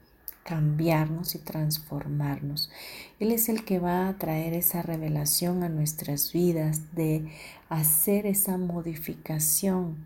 cambiarnos 0.44 1.36
y 1.36 1.40
transformarnos. 1.40 2.72
Él 3.20 3.32
es 3.32 3.50
el 3.50 3.64
que 3.64 3.80
va 3.80 4.08
a 4.08 4.18
traer 4.18 4.54
esa 4.54 4.82
revelación 4.82 5.64
a 5.64 5.70
nuestras 5.70 6.34
vidas 6.34 6.96
de 6.96 7.32
hacer 7.70 8.26
esa 8.26 8.58
modificación 8.58 10.06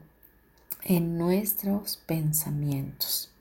en 0.84 1.18
nuestros 1.18 1.98
pensamientos. 2.06 3.32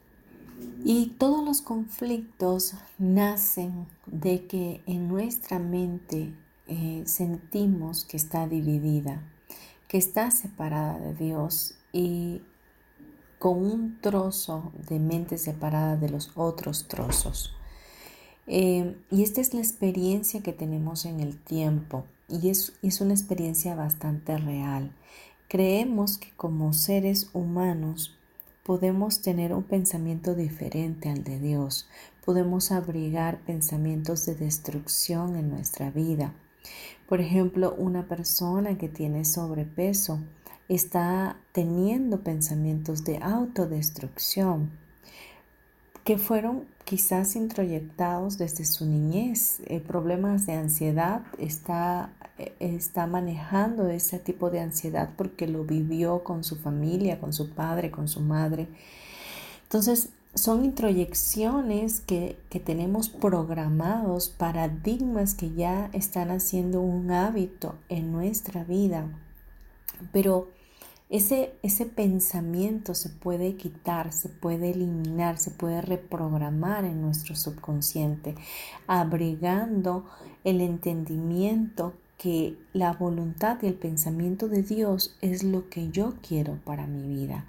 Y 0.85 1.15
todos 1.19 1.45
los 1.45 1.63
conflictos 1.63 2.75
nacen 2.99 3.87
de 4.07 4.47
que 4.47 4.83
en 4.87 5.09
nuestra 5.09 5.59
mente 5.59 6.33
eh, 6.69 7.03
sentimos 7.07 8.05
que 8.05 8.17
está 8.17 8.47
dividida, 8.47 9.23
que 9.89 9.99
está 9.99 10.31
separada 10.31 10.99
de 10.99 11.15
Dios 11.15 11.75
y 11.93 12.43
con 13.45 13.59
un 13.59 13.99
trozo 14.01 14.73
de 14.89 14.99
mente 14.99 15.37
separada 15.37 15.99
de 15.99 16.09
los 16.09 16.31
otros 16.35 16.89
trozos. 16.89 17.55
Eh, 18.47 18.97
y 19.11 19.23
esta 19.23 19.43
es 19.43 19.53
la 19.53 19.61
experiencia 19.61 20.43
que 20.43 20.55
tenemos 20.55 21.05
en 21.05 21.21
el 21.21 21.37
tiempo 21.37 22.07
y 22.27 22.49
es, 22.49 22.73
es 22.81 23.03
una 23.03 23.13
experiencia 23.13 23.75
bastante 23.75 24.39
real. 24.39 24.93
Creemos 25.47 26.17
que 26.17 26.31
como 26.39 26.73
seres 26.73 27.29
humanos 27.35 28.17
podemos 28.63 29.21
tener 29.21 29.53
un 29.53 29.65
pensamiento 29.65 30.35
diferente 30.35 31.11
al 31.11 31.23
de 31.23 31.39
Dios, 31.39 31.87
podemos 32.25 32.73
abrigar 32.73 33.41
pensamientos 33.41 34.25
de 34.25 34.37
destrucción 34.37 35.37
en 35.37 35.51
nuestra 35.51 35.91
vida. 35.91 36.33
Por 37.07 37.21
ejemplo, 37.21 37.75
una 37.77 38.09
persona 38.09 38.79
que 38.79 38.89
tiene 38.89 39.27
sobrepeso 39.27 40.19
está 40.69 41.37
teniendo 41.53 42.21
pensamientos 42.21 43.05
de 43.05 43.19
autodestrucción 43.19 44.71
que 46.05 46.19
fueron 46.19 46.67
quizás 46.85 47.35
introyectados 47.35 48.37
desde 48.37 48.67
su 48.67 48.85
niñez, 48.85 49.61
eh, 49.67 49.81
problemas 49.81 50.47
de 50.47 50.53
ansiedad, 50.53 51.23
está, 51.39 52.13
eh, 52.39 52.55
está 52.61 53.07
manejando 53.07 53.89
ese 53.89 54.19
tipo 54.19 54.51
de 54.51 54.61
ansiedad 54.61 55.11
porque 55.17 55.47
lo 55.47 55.65
vivió 55.65 56.23
con 56.23 56.45
su 56.45 56.57
familia, 56.57 57.21
con 57.21 57.33
su 57.33 57.51
padre, 57.55 57.91
con 57.91 58.07
su 58.07 58.21
madre. 58.21 58.69
Entonces, 59.63 60.11
son 60.35 60.65
introyecciones 60.65 62.01
que, 62.01 62.39
que 62.51 62.61
tenemos 62.61 63.09
programados, 63.09 64.29
paradigmas 64.29 65.35
que 65.35 65.53
ya 65.53 65.89
están 65.95 66.31
haciendo 66.31 66.83
un 66.83 67.11
hábito 67.13 67.77
en 67.89 68.13
nuestra 68.13 68.65
vida 68.65 69.09
pero 70.13 70.49
ese, 71.15 71.55
ese 71.63 71.87
pensamiento 71.87 72.93
se 72.93 73.09
puede 73.09 73.55
quitar, 73.55 74.13
se 74.13 74.29
puede 74.29 74.73
eliminar, 74.73 75.39
se 75.39 75.53
puede 75.53 75.81
reprogramar 75.81 76.85
en 76.85 77.03
nuestro 77.03 77.37
subconsciente, 77.37 78.35
abrigando 78.89 80.07
el 80.43 80.61
entendimiento 80.61 81.95
que 82.19 82.59
la 82.73 82.95
voluntad 82.95 83.59
y 83.63 83.69
el 83.69 83.75
pensamiento 83.75 84.49
de 84.49 84.65
Dios 84.65 85.17
es 85.21 85.45
lo 85.45 85.69
que 85.69 85.89
yo 85.91 86.15
quiero 86.21 86.59
para 86.65 86.89
mi 86.89 87.07
vida. 87.07 87.47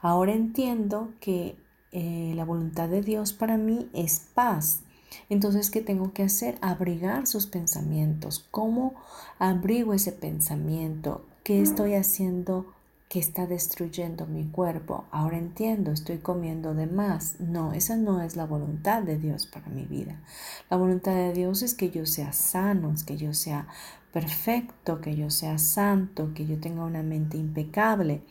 Ahora 0.00 0.32
entiendo 0.32 1.12
que 1.20 1.56
eh, 1.92 2.32
la 2.34 2.46
voluntad 2.46 2.88
de 2.88 3.02
Dios 3.02 3.34
para 3.34 3.58
mí 3.58 3.90
es 3.92 4.28
paz. 4.32 4.84
Entonces, 5.28 5.70
¿qué 5.70 5.82
tengo 5.82 6.14
que 6.14 6.22
hacer? 6.22 6.56
Abrigar 6.62 7.26
sus 7.26 7.44
pensamientos. 7.44 8.46
¿Cómo 8.50 8.94
abrigo 9.38 9.92
ese 9.92 10.12
pensamiento? 10.12 11.26
¿Qué 11.44 11.60
estoy 11.60 11.92
haciendo 11.92 12.72
que 13.12 13.18
está 13.18 13.46
destruyendo 13.46 14.24
mi 14.24 14.46
cuerpo? 14.46 15.04
Ahora 15.10 15.36
entiendo, 15.36 15.92
estoy 15.92 16.16
comiendo 16.16 16.72
de 16.72 16.86
más. 16.86 17.38
No, 17.40 17.74
esa 17.74 17.94
no 17.94 18.22
es 18.22 18.36
la 18.36 18.46
voluntad 18.46 19.02
de 19.02 19.18
Dios 19.18 19.44
para 19.44 19.66
mi 19.66 19.84
vida. 19.84 20.18
La 20.70 20.78
voluntad 20.78 21.12
de 21.12 21.34
Dios 21.34 21.60
es 21.60 21.74
que 21.74 21.90
yo 21.90 22.06
sea 22.06 22.32
sano, 22.32 22.90
es 22.90 23.04
que 23.04 23.18
yo 23.18 23.34
sea 23.34 23.68
perfecto, 24.14 25.02
que 25.02 25.14
yo 25.14 25.28
sea 25.28 25.58
santo, 25.58 26.32
que 26.32 26.46
yo 26.46 26.58
tenga 26.58 26.86
una 26.86 27.02
mente 27.02 27.36
impecable. 27.36 28.22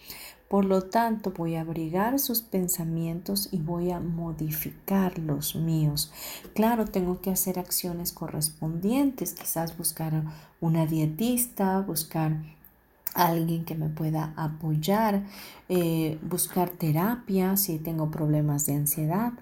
Por 0.47 0.65
lo 0.65 0.81
tanto, 0.81 1.29
voy 1.29 1.57
a 1.57 1.61
abrigar 1.61 2.17
sus 2.17 2.41
pensamientos 2.41 3.49
y 3.51 3.57
voy 3.59 3.91
a 3.91 3.99
modificar 3.99 5.19
los 5.19 5.55
míos. 5.55 6.11
Claro, 6.55 6.85
tengo 6.85 7.21
que 7.21 7.29
hacer 7.29 7.59
acciones 7.59 8.11
correspondientes, 8.11 9.33
quizás 9.33 9.77
buscar 9.77 10.23
una 10.59 10.87
dietista, 10.87 11.79
buscar 11.81 12.37
alguien 13.13 13.65
que 13.65 13.75
me 13.75 13.89
pueda 13.89 14.33
apoyar, 14.35 15.23
eh, 15.69 16.17
buscar 16.21 16.69
terapia 16.69 17.57
si 17.57 17.77
tengo 17.77 18.11
problemas 18.11 18.65
de 18.65 18.75
ansiedad. 18.75 19.33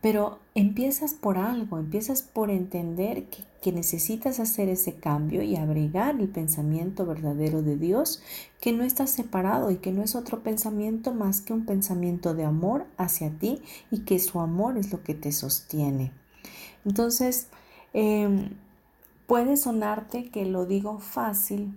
Pero 0.00 0.38
empiezas 0.54 1.14
por 1.14 1.38
algo, 1.38 1.78
empiezas 1.78 2.22
por 2.22 2.50
entender 2.50 3.24
que, 3.24 3.44
necesitas 3.72 4.38
hacer 4.38 4.68
ese 4.68 4.94
cambio 4.94 5.42
y 5.42 5.56
abrigar 5.56 6.20
el 6.20 6.28
pensamiento 6.28 7.04
verdadero 7.04 7.62
de 7.62 7.76
Dios, 7.76 8.22
que 8.60 8.72
no 8.72 8.84
está 8.84 9.08
separado 9.08 9.72
y 9.72 9.78
que 9.78 9.90
no 9.90 10.04
es 10.04 10.14
otro 10.14 10.44
pensamiento 10.44 11.12
más 11.12 11.40
que 11.40 11.52
un 11.52 11.66
pensamiento 11.66 12.32
de 12.32 12.44
amor 12.44 12.86
hacia 12.96 13.28
ti 13.28 13.60
y 13.90 14.02
que 14.02 14.20
su 14.20 14.38
amor 14.38 14.78
es 14.78 14.92
lo 14.92 15.02
que 15.02 15.14
te 15.14 15.32
sostiene. 15.32 16.12
Entonces, 16.84 17.48
em, 17.92 18.50
puede 19.26 19.56
sonarte 19.56 20.30
que 20.30 20.46
lo 20.46 20.64
digo 20.64 21.00
fácil, 21.00 21.76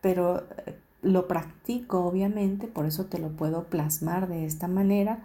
pero 0.00 0.46
eh, 0.66 0.76
lo 1.02 1.28
practico 1.28 2.04
obviamente, 2.04 2.66
por 2.66 2.86
eso 2.86 3.06
te 3.06 3.18
lo 3.18 3.30
puedo 3.30 3.64
plasmar 3.64 4.28
de 4.28 4.44
esta 4.44 4.68
manera 4.68 5.20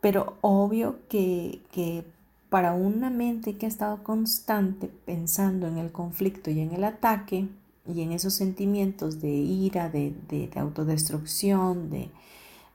pero 0.00 0.36
obvio 0.40 1.00
que, 1.08 2.04
para 2.48 2.72
una 2.72 3.10
mente 3.10 3.56
que 3.56 3.66
ha 3.66 3.68
estado 3.68 4.02
constante 4.02 4.88
pensando 5.04 5.66
en 5.66 5.76
el 5.76 5.92
conflicto 5.92 6.50
y 6.50 6.60
en 6.60 6.72
el 6.72 6.84
ataque 6.84 7.48
y 7.86 8.02
en 8.02 8.12
esos 8.12 8.34
sentimientos 8.34 9.20
de 9.20 9.30
ira, 9.30 9.90
de, 9.90 10.50
autodestrucción, 10.56 11.90
de, 11.90 12.10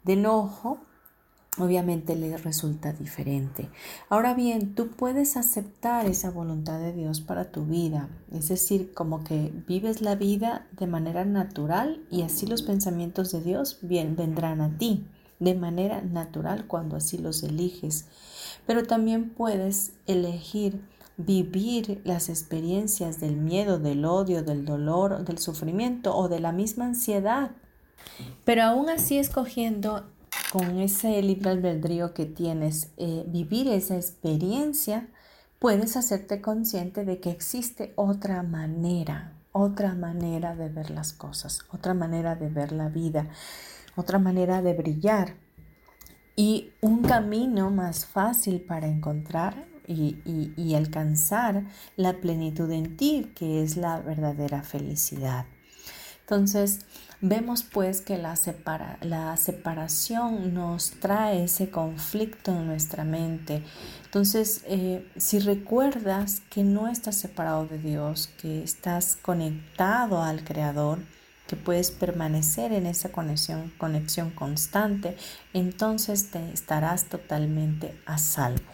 de 0.03 0.13
enojo, 0.13 0.79
obviamente 1.57 2.15
le 2.15 2.35
resulta 2.37 2.93
diferente. 2.93 3.69
Ahora 4.09 4.33
bien, 4.33 4.75
tú 4.75 4.89
puedes 4.89 5.37
aceptar 5.37 6.05
esa 6.05 6.31
voluntad 6.31 6.79
de 6.79 6.93
Dios 6.93 7.21
para 7.21 7.51
tu 7.51 7.65
vida, 7.65 8.09
es 8.31 8.49
decir, 8.49 8.93
como 8.93 9.23
que 9.23 9.51
vives 9.67 10.01
la 10.01 10.15
vida 10.15 10.67
de 10.71 10.87
manera 10.87 11.25
natural 11.25 12.01
y 12.09 12.23
así 12.23 12.47
los 12.47 12.63
pensamientos 12.63 13.31
de 13.31 13.41
Dios 13.41 13.79
bien 13.81 14.15
vendrán 14.15 14.61
a 14.61 14.77
ti 14.77 15.05
de 15.39 15.55
manera 15.55 16.01
natural 16.01 16.65
cuando 16.67 16.95
así 16.95 17.17
los 17.17 17.43
eliges. 17.43 18.05
Pero 18.65 18.83
también 18.83 19.29
puedes 19.29 19.93
elegir 20.07 20.81
vivir 21.17 22.01
las 22.05 22.29
experiencias 22.29 23.19
del 23.19 23.35
miedo, 23.35 23.77
del 23.77 24.05
odio, 24.05 24.43
del 24.43 24.65
dolor, 24.65 25.23
del 25.25 25.37
sufrimiento 25.37 26.15
o 26.15 26.27
de 26.27 26.39
la 26.39 26.51
misma 26.51 26.85
ansiedad. 26.85 27.51
Pero 28.43 28.63
aún 28.63 28.89
así 28.89 29.17
escogiendo 29.17 30.05
con 30.51 30.79
ese 30.79 31.21
libre 31.21 31.51
albedrío 31.51 32.13
que 32.13 32.25
tienes, 32.25 32.89
eh, 32.97 33.23
vivir 33.27 33.67
esa 33.67 33.95
experiencia, 33.95 35.07
puedes 35.59 35.97
hacerte 35.97 36.41
consciente 36.41 37.05
de 37.05 37.19
que 37.19 37.31
existe 37.31 37.93
otra 37.95 38.43
manera, 38.43 39.33
otra 39.51 39.95
manera 39.95 40.55
de 40.55 40.69
ver 40.69 40.91
las 40.91 41.13
cosas, 41.13 41.59
otra 41.71 41.93
manera 41.93 42.35
de 42.35 42.49
ver 42.49 42.71
la 42.71 42.89
vida 42.89 43.29
otra 43.95 44.19
manera 44.19 44.61
de 44.61 44.73
brillar 44.73 45.35
y 46.35 46.71
un 46.81 47.03
camino 47.03 47.69
más 47.69 48.05
fácil 48.05 48.61
para 48.61 48.87
encontrar 48.87 49.67
y, 49.85 50.73
alcanzar 50.75 51.65
la 51.97 52.13
plenitud 52.21 52.71
en 52.71 52.97
ti, 52.97 53.31
que 53.35 53.61
es 53.61 53.77
la 53.77 53.99
verdadera 53.99 54.63
felicidad. 54.63 55.45
Entonces, 56.21 56.79
vemos 57.23 57.63
pues 57.63 58.01
que 58.01 58.17
la, 58.17 58.35
la 59.01 59.37
separación 59.37 60.53
nos 60.53 60.91
trae 60.91 61.45
ese 61.45 61.69
conflicto 61.69 62.51
en 62.51 62.67
nuestra 62.67 63.05
mente. 63.05 63.63
Entonces, 64.03 64.61
eh, 64.67 65.09
si 65.15 65.39
recuerdas 65.39 66.41
que 66.49 66.63
no 66.63 66.89
estás 66.89 67.15
separado 67.15 67.65
de 67.65 67.79
Dios, 67.79 68.29
que 68.41 68.61
estás 68.61 69.17
conectado 69.21 70.21
al 70.21 70.43
Creador, 70.43 70.99
que 71.47 71.55
puedes 71.55 71.91
permanecer 71.91 72.73
en 72.73 72.85
esa 72.85 73.09
conexión, 73.09 73.71
conexión 73.77 74.29
constante, 74.29 75.15
entonces 75.53 76.29
te 76.29 76.51
estarás 76.51 77.05
totalmente 77.05 77.97
a 78.05 78.17
salvo. 78.17 78.69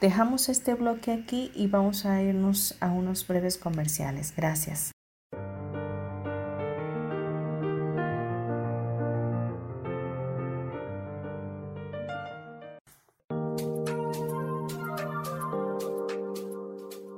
Dejamos 0.00 0.48
este 0.48 0.74
bloque 0.74 1.12
aquí 1.12 1.52
y 1.54 1.66
vamos 1.66 2.06
a 2.06 2.22
irnos 2.22 2.76
a 2.80 2.90
unos 2.90 3.26
breves 3.26 3.58
comerciales. 3.58 4.32
Gracias. 4.34 4.95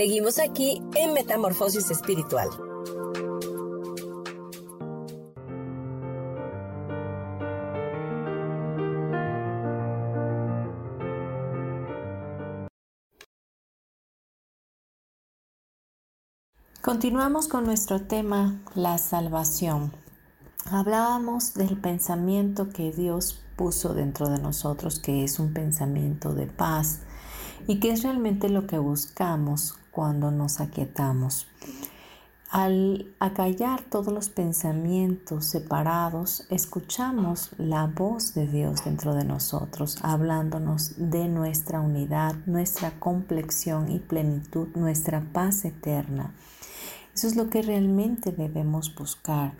Seguimos 0.00 0.38
aquí 0.38 0.80
en 0.94 1.12
Metamorfosis 1.12 1.90
Espiritual. 1.90 2.48
Continuamos 16.80 17.46
con 17.46 17.64
nuestro 17.64 18.00
tema, 18.00 18.62
la 18.74 18.96
salvación. 18.96 19.92
Hablábamos 20.64 21.52
del 21.52 21.78
pensamiento 21.78 22.70
que 22.70 22.90
Dios 22.90 23.42
puso 23.54 23.92
dentro 23.92 24.30
de 24.30 24.38
nosotros, 24.38 24.98
que 24.98 25.24
es 25.24 25.38
un 25.38 25.52
pensamiento 25.52 26.32
de 26.32 26.46
paz 26.46 27.00
y 27.66 27.80
que 27.80 27.90
es 27.90 28.02
realmente 28.02 28.48
lo 28.48 28.66
que 28.66 28.78
buscamos 28.78 29.74
cuando 29.90 30.30
nos 30.30 30.60
aquietamos. 30.60 31.46
Al 32.50 33.06
acallar 33.20 33.80
todos 33.82 34.12
los 34.12 34.28
pensamientos 34.28 35.46
separados, 35.46 36.48
escuchamos 36.50 37.50
la 37.58 37.86
voz 37.86 38.34
de 38.34 38.48
Dios 38.48 38.84
dentro 38.84 39.14
de 39.14 39.22
nosotros, 39.22 39.98
hablándonos 40.02 40.94
de 40.96 41.28
nuestra 41.28 41.80
unidad, 41.80 42.34
nuestra 42.46 42.98
complexión 42.98 43.88
y 43.92 44.00
plenitud, 44.00 44.66
nuestra 44.74 45.20
paz 45.32 45.64
eterna. 45.64 46.34
Eso 47.14 47.28
es 47.28 47.36
lo 47.36 47.50
que 47.50 47.62
realmente 47.62 48.32
debemos 48.32 48.92
buscar. 48.96 49.52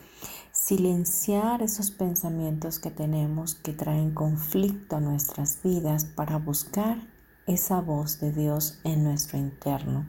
Silenciar 0.51 1.63
esos 1.63 1.93
pensamientos 1.93 2.81
que 2.81 2.91
tenemos 2.91 3.55
que 3.55 3.73
traen 3.73 4.11
conflicto 4.11 4.97
a 4.97 5.01
nuestras 5.01 5.63
vidas 5.63 6.07
para 6.07 6.39
buscar 6.39 6.99
esa 7.47 7.81
voz 7.81 8.19
de 8.19 8.33
Dios 8.33 8.81
en 8.83 9.05
nuestro 9.05 9.39
interno. 9.39 10.07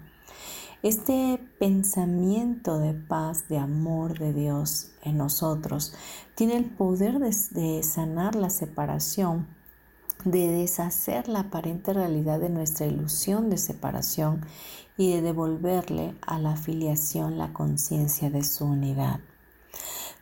Este 0.84 1.40
pensamiento 1.60 2.80
de 2.80 2.96
paz, 2.96 3.48
de 3.48 3.60
amor 3.60 4.18
de 4.18 4.34
Dios 4.34 4.90
en 5.04 5.16
nosotros, 5.16 5.94
tiene 6.34 6.58
el 6.58 6.66
poder 6.66 7.20
de, 7.20 7.84
sanar 7.84 8.34
la 8.34 8.50
separación, 8.50 9.46
de 10.26 10.48
deshacer 10.48 11.28
la 11.28 11.42
aparente 11.42 11.94
realidad 11.94 12.40
de 12.40 12.50
nuestra 12.50 12.88
ilusión 12.88 13.52
de 13.52 13.60
separación 13.60 14.44
y 14.98 15.14
de 15.14 15.22
devolverle 15.22 16.16
a 16.22 16.40
la 16.40 16.54
afiliación 16.54 17.38
la 17.38 17.54
conciencia 17.54 18.32
de 18.32 18.44
su 18.44 18.66
unidad. 18.66 19.20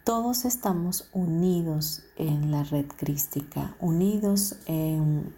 Todos 0.03 0.43
estamos 0.43 1.09
unidos 1.13 2.03
en 2.17 2.51
la 2.51 2.63
red 2.63 2.87
crística, 2.87 3.77
unidos 3.79 4.57
en, 4.65 5.33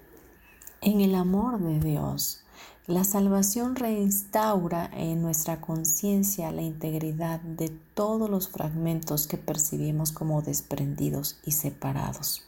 en 0.81 0.99
el 0.99 1.13
amor 1.13 1.59
de 1.59 1.79
Dios. 1.79 2.40
La 2.87 3.03
salvación 3.03 3.75
reinstaura 3.75 4.89
en 4.91 5.21
nuestra 5.21 5.61
conciencia 5.61 6.51
la 6.51 6.63
integridad 6.63 7.39
de 7.39 7.69
todos 7.69 8.27
los 8.27 8.49
fragmentos 8.49 9.27
que 9.27 9.37
percibimos 9.37 10.11
como 10.11 10.41
desprendidos 10.41 11.37
y 11.45 11.51
separados. 11.51 12.41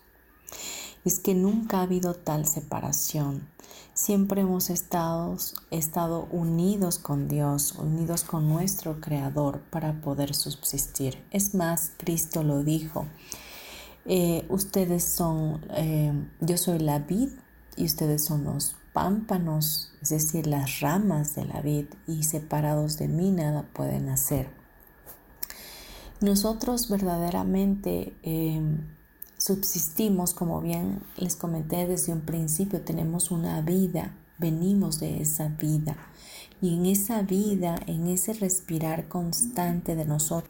Es 1.05 1.19
que 1.19 1.35
nunca 1.35 1.77
ha 1.77 1.81
habido 1.83 2.15
tal 2.15 2.47
separación. 2.47 3.47
Siempre 3.93 4.41
hemos 4.41 4.71
estado, 4.71 5.37
unidos 6.31 6.97
con 6.97 7.27
Dios, 7.27 7.73
unidos 7.77 8.23
con 8.23 8.49
nuestro 8.49 8.99
Creador 9.01 9.61
para 9.69 10.01
poder 10.01 10.33
subsistir. 10.33 11.23
Es 11.29 11.53
más, 11.53 11.91
Cristo 11.97 12.41
lo 12.41 12.63
dijo. 12.63 13.05
Eh, 14.05 14.47
ustedes 14.49 15.03
son, 15.03 15.63
eh, 15.75 16.11
yo 16.41 16.57
soy 16.57 16.79
la 16.79 16.97
vid 16.97 17.29
y 17.77 17.85
ustedes 17.85 18.25
son 18.25 18.45
los 18.45 18.75
pámpanos, 18.93 19.91
es 20.01 20.09
decir, 20.09 20.47
las 20.47 20.79
ramas 20.79 21.35
de 21.35 21.45
la 21.45 21.61
vid 21.61 21.85
y 22.07 22.23
separados 22.23 22.97
de 22.97 23.07
mí 23.07 23.31
nada 23.31 23.63
pueden 23.73 24.09
hacer. 24.09 24.49
Nosotros 26.21 26.89
verdaderamente 26.89 28.15
eh, 28.23 28.61
subsistimos, 29.37 30.33
como 30.33 30.61
bien 30.61 31.01
les 31.17 31.35
comenté 31.35 31.85
desde 31.85 32.13
un 32.13 32.21
principio, 32.21 32.81
tenemos 32.81 33.29
una 33.31 33.59
vida, 33.61 34.15
venimos 34.37 34.99
de 34.99 35.21
esa 35.21 35.49
vida. 35.49 35.97
Y 36.63 36.75
en 36.75 36.85
esa 36.85 37.23
vida, 37.23 37.75
en 37.87 38.07
ese 38.07 38.31
respirar 38.31 39.09
constante 39.09 39.97
de 39.97 40.05
nosotros, 40.05 40.49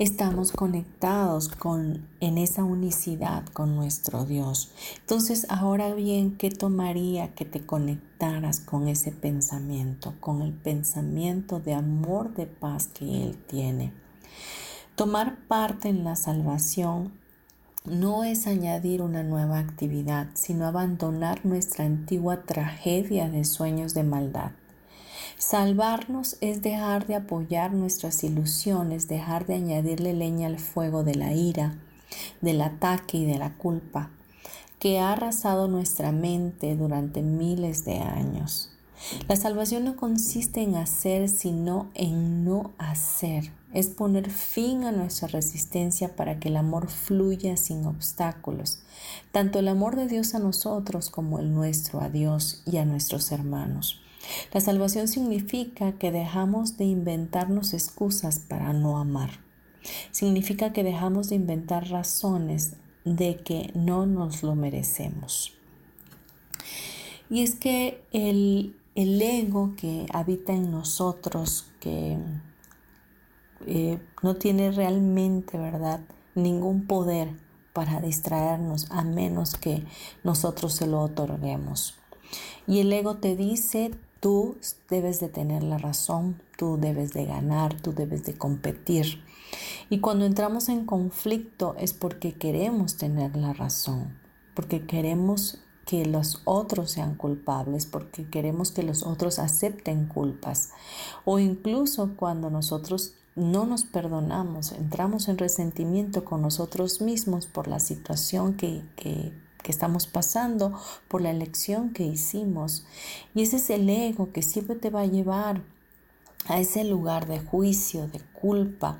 estamos 0.00 0.50
conectados 0.50 1.48
con, 1.48 2.08
en 2.18 2.36
esa 2.36 2.64
unicidad 2.64 3.46
con 3.46 3.76
nuestro 3.76 4.24
Dios. 4.24 4.72
Entonces, 4.98 5.46
ahora 5.48 5.94
bien, 5.94 6.36
¿qué 6.36 6.50
tomaría 6.50 7.32
que 7.36 7.44
te 7.44 7.64
conectaras 7.64 8.58
con 8.58 8.88
ese 8.88 9.12
pensamiento, 9.12 10.14
con 10.18 10.42
el 10.42 10.52
pensamiento 10.52 11.60
de 11.60 11.74
amor, 11.74 12.34
de 12.34 12.46
paz 12.46 12.88
que 12.88 13.22
Él 13.22 13.38
tiene? 13.46 13.92
Tomar 14.96 15.46
parte 15.46 15.88
en 15.88 16.02
la 16.02 16.16
salvación 16.16 17.12
no 17.84 18.24
es 18.24 18.48
añadir 18.48 19.00
una 19.00 19.22
nueva 19.22 19.60
actividad, 19.60 20.26
sino 20.34 20.66
abandonar 20.66 21.46
nuestra 21.46 21.84
antigua 21.84 22.42
tragedia 22.42 23.28
de 23.28 23.44
sueños 23.44 23.94
de 23.94 24.02
maldad. 24.02 24.50
Salvarnos 25.42 26.36
es 26.40 26.62
dejar 26.62 27.08
de 27.08 27.16
apoyar 27.16 27.72
nuestras 27.72 28.22
ilusiones, 28.22 29.08
dejar 29.08 29.44
de 29.44 29.54
añadirle 29.54 30.14
leña 30.14 30.46
al 30.46 30.60
fuego 30.60 31.02
de 31.02 31.16
la 31.16 31.32
ira, 31.32 31.80
del 32.40 32.60
ataque 32.60 33.18
y 33.18 33.24
de 33.24 33.38
la 33.38 33.52
culpa, 33.58 34.10
que 34.78 35.00
ha 35.00 35.10
arrasado 35.10 35.66
nuestra 35.66 36.12
mente 36.12 36.76
durante 36.76 37.22
miles 37.22 37.84
de 37.84 37.98
años. 37.98 38.70
La 39.26 39.34
salvación 39.34 39.84
no 39.84 39.96
consiste 39.96 40.62
en 40.62 40.76
hacer, 40.76 41.28
sino 41.28 41.90
en 41.94 42.44
no 42.44 42.70
hacer. 42.78 43.50
Es 43.74 43.88
poner 43.88 44.30
fin 44.30 44.84
a 44.84 44.92
nuestra 44.92 45.26
resistencia 45.26 46.14
para 46.14 46.38
que 46.38 46.50
el 46.50 46.56
amor 46.56 46.88
fluya 46.88 47.56
sin 47.56 47.84
obstáculos, 47.86 48.78
tanto 49.32 49.58
el 49.58 49.66
amor 49.66 49.96
de 49.96 50.06
Dios 50.06 50.36
a 50.36 50.38
nosotros 50.38 51.10
como 51.10 51.40
el 51.40 51.52
nuestro 51.52 52.00
a 52.00 52.08
Dios 52.08 52.62
y 52.64 52.76
a 52.76 52.84
nuestros 52.84 53.32
hermanos. 53.32 54.01
La 54.52 54.60
salvación 54.60 55.08
significa 55.08 55.92
que 55.92 56.12
dejamos 56.12 56.76
de 56.76 56.84
inventarnos 56.84 57.74
excusas 57.74 58.38
para 58.38 58.72
no 58.72 58.98
amar. 58.98 59.30
Significa 60.10 60.72
que 60.72 60.84
dejamos 60.84 61.28
de 61.28 61.36
inventar 61.36 61.88
razones 61.88 62.76
de 63.04 63.36
que 63.36 63.72
no 63.74 64.06
nos 64.06 64.42
lo 64.42 64.54
merecemos. 64.54 65.52
Y 67.28 67.42
es 67.42 67.54
que 67.54 68.04
el, 68.12 68.76
el 68.94 69.20
ego 69.20 69.74
que 69.76 70.06
habita 70.12 70.52
en 70.52 70.70
nosotros, 70.70 71.66
que 71.80 72.18
eh, 73.66 73.98
no 74.22 74.36
tiene 74.36 74.70
realmente, 74.70 75.58
¿verdad?, 75.58 76.00
ningún 76.34 76.86
poder 76.86 77.30
para 77.72 78.00
distraernos 78.00 78.90
a 78.90 79.02
menos 79.02 79.54
que 79.56 79.84
nosotros 80.24 80.74
se 80.74 80.86
lo 80.86 81.00
otorguemos. 81.00 81.94
Y 82.66 82.80
el 82.80 82.92
ego 82.92 83.16
te 83.16 83.36
dice, 83.36 83.92
tú 84.22 84.56
debes 84.88 85.18
de 85.18 85.28
tener 85.28 85.64
la 85.64 85.78
razón, 85.78 86.40
tú 86.56 86.78
debes 86.80 87.12
de 87.12 87.26
ganar, 87.26 87.74
tú 87.82 87.92
debes 87.92 88.24
de 88.24 88.38
competir. 88.38 89.20
Y 89.90 89.98
cuando 89.98 90.24
entramos 90.24 90.68
en 90.68 90.86
conflicto 90.86 91.74
es 91.76 91.92
porque 91.92 92.32
queremos 92.34 92.96
tener 92.96 93.36
la 93.36 93.52
razón, 93.52 94.16
porque 94.54 94.86
queremos 94.86 95.58
que 95.86 96.06
los 96.06 96.40
otros 96.44 96.92
sean 96.92 97.16
culpables, 97.16 97.86
porque 97.86 98.24
queremos 98.30 98.70
que 98.70 98.84
los 98.84 99.02
otros 99.02 99.40
acepten 99.40 100.06
culpas. 100.06 100.70
O 101.24 101.40
incluso 101.40 102.12
cuando 102.14 102.48
nosotros 102.48 103.14
no 103.34 103.66
nos 103.66 103.82
perdonamos, 103.82 104.70
entramos 104.70 105.26
en 105.26 105.36
resentimiento 105.36 106.24
con 106.24 106.42
nosotros 106.42 107.00
mismos 107.00 107.46
por 107.46 107.66
la 107.66 107.80
situación 107.80 108.54
que, 108.54 109.32
estamos 109.70 110.06
pasando, 110.06 110.76
por 111.06 111.20
la 111.20 111.30
elección 111.30 111.92
que 111.92 112.04
hicimos. 112.04 112.84
Y 113.34 113.42
ese 113.42 113.56
es 113.56 113.70
el 113.70 113.88
ego 113.88 114.32
que 114.32 114.42
siempre 114.42 114.74
te 114.74 114.90
va 114.90 115.02
a 115.02 115.06
llevar 115.06 115.62
a 116.46 116.58
ese 116.58 116.84
lugar 116.84 117.28
de 117.28 117.38
juicio, 117.38 118.08
de 118.08 118.20
culpa, 118.32 118.98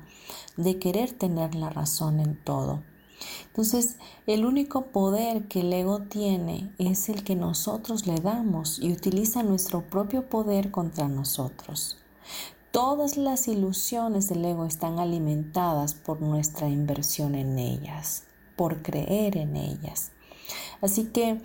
de 0.55 0.79
querer 0.79 1.11
tener 1.11 1.55
la 1.55 1.69
razón 1.69 2.19
en 2.19 2.41
todo. 2.41 2.83
Entonces, 3.47 3.97
el 4.27 4.45
único 4.45 4.87
poder 4.87 5.47
que 5.47 5.61
el 5.61 5.71
ego 5.73 6.01
tiene 6.01 6.73
es 6.77 7.09
el 7.09 7.23
que 7.23 7.35
nosotros 7.35 8.07
le 8.07 8.19
damos 8.19 8.79
y 8.79 8.91
utiliza 8.91 9.43
nuestro 9.43 9.81
propio 9.81 10.29
poder 10.29 10.71
contra 10.71 11.07
nosotros. 11.07 11.97
Todas 12.71 13.17
las 13.17 13.47
ilusiones 13.47 14.29
del 14.29 14.43
ego 14.43 14.65
están 14.65 14.97
alimentadas 14.97 15.93
por 15.93 16.21
nuestra 16.21 16.67
inversión 16.69 17.35
en 17.35 17.59
ellas, 17.59 18.23
por 18.55 18.81
creer 18.81 19.37
en 19.37 19.55
ellas. 19.55 20.12
Así 20.81 21.05
que 21.05 21.41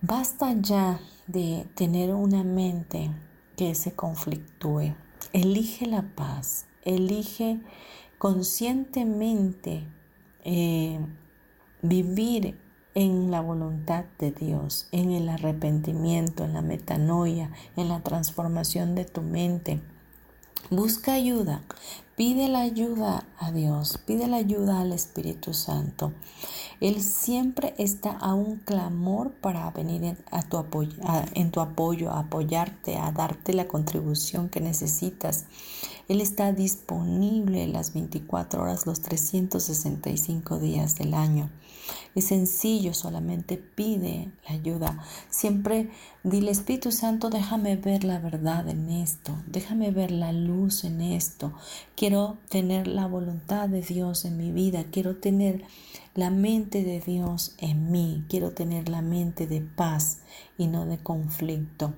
basta 0.00 0.54
ya 0.60 1.00
de 1.26 1.66
tener 1.74 2.14
una 2.14 2.42
mente 2.42 3.10
que 3.56 3.74
se 3.74 3.92
conflictúe. 3.92 4.94
Elige 5.32 5.86
la 5.86 6.02
paz, 6.02 6.66
elige 6.84 7.60
conscientemente 8.18 9.86
eh, 10.44 10.98
vivir 11.82 12.58
en 12.94 13.30
la 13.30 13.40
voluntad 13.40 14.04
de 14.18 14.30
Dios, 14.30 14.88
en 14.92 15.10
el 15.10 15.28
arrepentimiento, 15.28 16.44
en 16.44 16.54
la 16.54 16.62
metanoia, 16.62 17.50
en 17.76 17.88
la 17.88 18.00
transformación 18.02 18.94
de 18.94 19.04
tu 19.04 19.22
mente. 19.22 19.80
Busca 20.70 21.12
ayuda, 21.12 21.62
pide 22.16 22.48
la 22.48 22.60
ayuda 22.60 23.26
a 23.38 23.50
Dios, 23.50 23.98
pide 24.06 24.28
la 24.28 24.36
ayuda 24.36 24.80
al 24.80 24.92
Espíritu 24.92 25.52
Santo. 25.52 26.12
Él 26.80 27.02
siempre 27.02 27.74
está 27.78 28.12
a 28.12 28.34
un 28.34 28.56
clamor 28.56 29.32
para 29.32 29.70
venir 29.70 30.16
a 30.30 30.42
tu 30.42 30.58
apoyo, 30.58 30.92
en 31.34 31.50
tu 31.50 31.60
apoyo, 31.60 32.10
a 32.10 32.20
apoyarte, 32.20 32.96
a 32.96 33.10
darte 33.10 33.52
la 33.52 33.66
contribución 33.66 34.48
que 34.48 34.60
necesitas. 34.60 35.46
Él 36.08 36.20
está 36.20 36.52
disponible 36.52 37.66
las 37.66 37.94
24 37.94 38.62
horas, 38.62 38.86
los 38.86 39.00
365 39.00 40.58
días 40.58 40.96
del 40.96 41.14
año. 41.14 41.50
Es 42.14 42.26
sencillo, 42.26 42.94
solamente 42.94 43.56
pide 43.56 44.30
la 44.48 44.54
ayuda. 44.54 45.04
Siempre 45.28 45.90
dile, 46.22 46.50
Espíritu 46.50 46.92
Santo, 46.92 47.28
déjame 47.28 47.76
ver 47.76 48.04
la 48.04 48.18
verdad 48.18 48.68
en 48.68 48.88
esto, 48.90 49.36
déjame 49.46 49.90
ver 49.90 50.10
la 50.10 50.32
luz 50.32 50.84
en 50.84 51.00
esto. 51.00 51.52
Quiero 52.04 52.36
tener 52.50 52.86
la 52.86 53.06
voluntad 53.06 53.66
de 53.66 53.80
Dios 53.80 54.26
en 54.26 54.36
mi 54.36 54.52
vida, 54.52 54.84
quiero 54.92 55.16
tener 55.16 55.64
la 56.14 56.28
mente 56.28 56.84
de 56.84 57.00
Dios 57.00 57.54
en 57.56 57.90
mí, 57.90 58.26
quiero 58.28 58.52
tener 58.52 58.90
la 58.90 59.00
mente 59.00 59.46
de 59.46 59.62
paz 59.62 60.18
y 60.58 60.66
no 60.66 60.84
de 60.84 60.98
conflicto. 60.98 61.94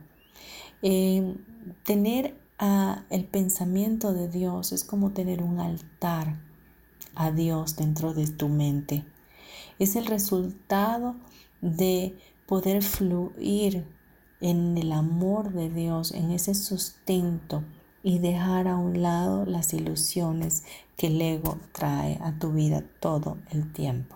Eh, 0.81 1.35
tener 1.83 2.41
ah, 2.61 3.05
el 3.11 3.25
pensamiento 3.25 4.13
de 4.13 4.29
Dios 4.29 4.71
es 4.71 4.85
como 4.85 5.11
tener 5.11 5.43
un 5.43 5.59
altar 5.59 6.41
a 7.17 7.33
Dios 7.33 7.75
dentro 7.75 8.15
de 8.15 8.29
tu 8.29 8.49
mente. 8.49 9.05
Es 9.81 9.97
el 9.97 10.07
resultado 10.07 11.17
de 11.61 12.17
poder 12.47 12.85
fluir 12.85 13.85
en 14.41 14.79
el 14.79 14.93
amor 14.93 15.53
de 15.53 15.69
Dios, 15.69 16.13
en 16.13 16.31
ese 16.31 16.55
sustento 16.55 17.65
y 18.07 18.21
dejar 18.21 18.69
a 18.69 18.77
un 18.77 19.03
lado 19.03 19.45
las 19.47 19.75
ilusiones 19.75 20.63
que 20.97 21.09
el 21.09 21.21
ego 21.21 21.59
trae 21.73 22.21
a 22.23 22.31
tu 22.39 22.53
vida 22.53 22.85
todo 23.01 23.37
el 23.51 23.73
tiempo. 23.73 24.15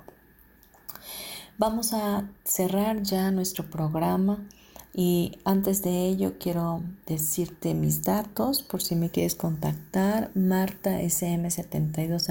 Vamos 1.58 1.92
a 1.92 2.30
cerrar 2.44 3.02
ya 3.02 3.32
nuestro 3.32 3.68
programa 3.68 4.46
y 4.94 5.40
antes 5.44 5.82
de 5.82 6.06
ello 6.06 6.34
quiero 6.38 6.84
decirte 7.04 7.74
mis 7.74 8.04
datos 8.04 8.62
por 8.62 8.80
si 8.80 8.94
me 8.94 9.10
quieres 9.10 9.34
contactar 9.34 10.32
martasm72 10.34 12.30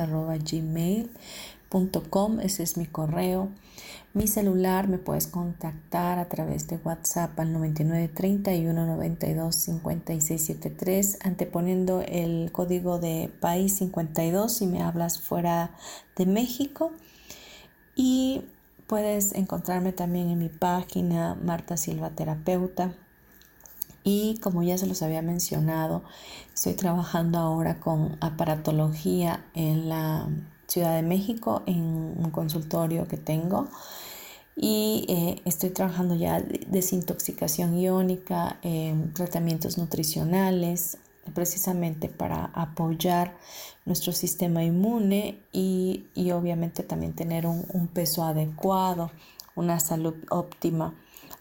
gmail 1.71 2.39
ese 2.41 2.63
es 2.63 2.77
mi 2.77 2.85
correo. 2.85 3.49
Mi 4.13 4.27
celular 4.27 4.87
me 4.87 4.97
puedes 4.97 5.27
contactar 5.27 6.17
a 6.17 6.27
través 6.27 6.67
de 6.67 6.77
WhatsApp 6.77 7.39
al 7.39 7.53
99 7.53 8.07
31 8.07 8.85
92 8.85 9.55
56 9.55 10.45
73, 10.45 11.19
anteponiendo 11.21 12.01
el 12.01 12.51
código 12.51 12.97
de 12.99 13.31
país 13.39 13.77
52 13.77 14.51
si 14.51 14.65
me 14.65 14.81
hablas 14.81 15.19
fuera 15.21 15.71
de 16.15 16.25
México. 16.25 16.91
Y 17.95 18.41
puedes 18.87 19.33
encontrarme 19.33 19.93
también 19.93 20.29
en 20.29 20.39
mi 20.39 20.49
página 20.49 21.35
Marta 21.35 21.77
Silva 21.77 22.09
Terapeuta. 22.09 22.95
Y 24.03 24.39
como 24.39 24.63
ya 24.63 24.77
se 24.79 24.87
los 24.87 25.03
había 25.03 25.21
mencionado, 25.21 26.03
estoy 26.51 26.73
trabajando 26.73 27.37
ahora 27.37 27.79
con 27.79 28.17
aparatología 28.21 29.45
en 29.53 29.89
la 29.89 30.27
Ciudad 30.69 30.95
de 30.95 31.01
México 31.01 31.61
en 31.65 31.81
un 32.17 32.31
consultorio 32.31 33.07
que 33.07 33.17
tengo 33.17 33.67
y 34.55 35.05
eh, 35.09 35.41
estoy 35.45 35.69
trabajando 35.71 36.15
ya 36.15 36.41
desintoxicación 36.67 37.77
iónica, 37.77 38.59
tratamientos 39.13 39.77
nutricionales, 39.77 40.97
precisamente 41.33 42.09
para 42.09 42.45
apoyar 42.53 43.37
nuestro 43.85 44.11
sistema 44.11 44.63
inmune 44.63 45.39
y, 45.51 46.03
obviamente 46.31 46.83
también 46.83 47.13
tener 47.13 47.45
un, 47.47 47.65
un, 47.73 47.87
peso 47.87 48.23
adecuado, 48.23 49.11
una 49.55 49.79
salud 49.79 50.15
óptima. 50.29 50.93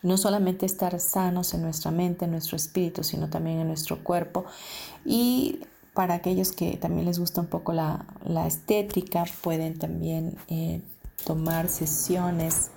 No 0.03 0.17
solamente 0.17 0.65
estar 0.65 0.99
sanos 1.01 1.55
en 1.55 1.63
nuestra 1.63 1.91
mente, 1.91 2.25
en 2.25 2.31
nuestro 2.31 2.57
espíritu, 2.57 3.03
sino 3.03 3.29
también 3.29 3.59
en 3.59 3.67
nuestro 3.67 4.05
cuerpo. 4.05 4.45
Y 5.05 5.61
para 5.99 6.15
aquellos 6.15 6.53
que 6.53 6.77
también 6.77 7.07
les 7.07 7.19
gusta 7.19 7.41
un 7.41 7.49
poco 7.49 7.73
la, 7.73 8.07
estética, 8.47 9.25
pueden 9.43 9.81
también 9.81 10.39
eh, 10.47 10.81
tomar 11.27 11.69
sesiones 11.69 12.71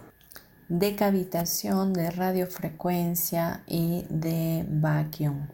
de 0.70 0.96
cavitación, 0.96 1.94
de 1.94 2.10
radiofrecuencia 2.10 3.62
y 3.68 4.06
de 4.10 4.66
vacuum. 4.68 5.46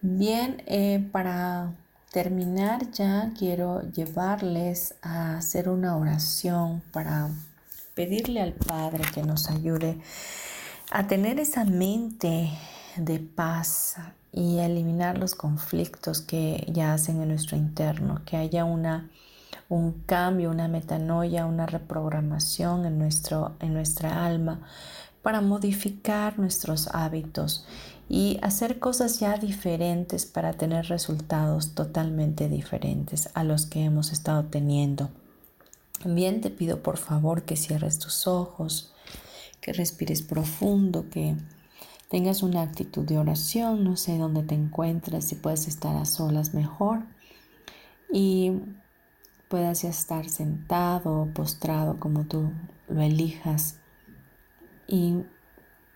Bien, 0.00 0.64
eh, 0.66 1.08
para 1.12 1.74
terminar 2.10 2.90
ya 2.90 3.34
quiero 3.38 3.82
llevarles 3.92 4.96
a 5.00 5.36
hacer 5.36 5.68
una 5.68 5.96
oración 5.96 6.82
para 6.90 7.28
pedirle 7.94 8.40
al 8.40 8.54
Padre 8.54 9.04
que 9.14 9.22
nos 9.22 9.48
ayude 9.48 10.00
a 10.90 11.06
tener 11.06 11.38
esa 11.38 11.64
mente 11.64 12.50
de 12.96 13.20
paz 13.20 13.94
y 14.32 14.58
eliminar 14.58 15.18
los 15.18 15.34
conflictos 15.34 16.20
que 16.20 16.66
ya 16.72 16.92
hacen 16.92 17.20
en 17.20 17.28
nuestro 17.28 17.56
interno, 17.56 18.22
que 18.24 18.36
haya 18.36 18.64
una, 18.64 19.10
un 19.68 19.92
cambio, 20.06 20.50
una 20.50 20.68
metanoia, 20.68 21.46
una 21.46 21.66
reprogramación 21.66 22.86
en, 22.86 22.98
nuestro, 22.98 23.56
en 23.60 23.74
nuestra 23.74 24.24
alma 24.24 24.60
para 25.22 25.40
modificar 25.40 26.38
nuestros 26.38 26.88
hábitos 26.88 27.66
y 28.08 28.38
hacer 28.42 28.78
cosas 28.78 29.20
ya 29.20 29.36
diferentes 29.36 30.26
para 30.26 30.52
tener 30.54 30.86
resultados 30.86 31.74
totalmente 31.74 32.48
diferentes 32.48 33.30
a 33.34 33.44
los 33.44 33.66
que 33.66 33.84
hemos 33.84 34.12
estado 34.12 34.44
teniendo. 34.44 35.10
Bien, 36.04 36.40
te 36.40 36.50
pido 36.50 36.82
por 36.82 36.96
favor 36.96 37.42
que 37.42 37.56
cierres 37.56 37.98
tus 37.98 38.26
ojos, 38.26 38.92
que 39.60 39.72
respires 39.72 40.22
profundo, 40.22 41.10
que 41.10 41.36
tengas 42.10 42.42
una 42.42 42.62
actitud 42.62 43.06
de 43.06 43.18
oración, 43.18 43.84
no 43.84 43.96
sé 43.96 44.18
dónde 44.18 44.42
te 44.42 44.56
encuentres, 44.56 45.26
si 45.26 45.36
puedes 45.36 45.68
estar 45.68 45.96
a 45.96 46.04
solas 46.04 46.54
mejor. 46.54 47.04
Y 48.12 48.52
puedas 49.48 49.82
ya 49.82 49.90
estar 49.90 50.28
sentado 50.28 51.22
o 51.22 51.26
postrado 51.26 52.00
como 52.00 52.24
tú 52.24 52.50
lo 52.88 53.00
elijas. 53.00 53.76
Y 54.88 55.22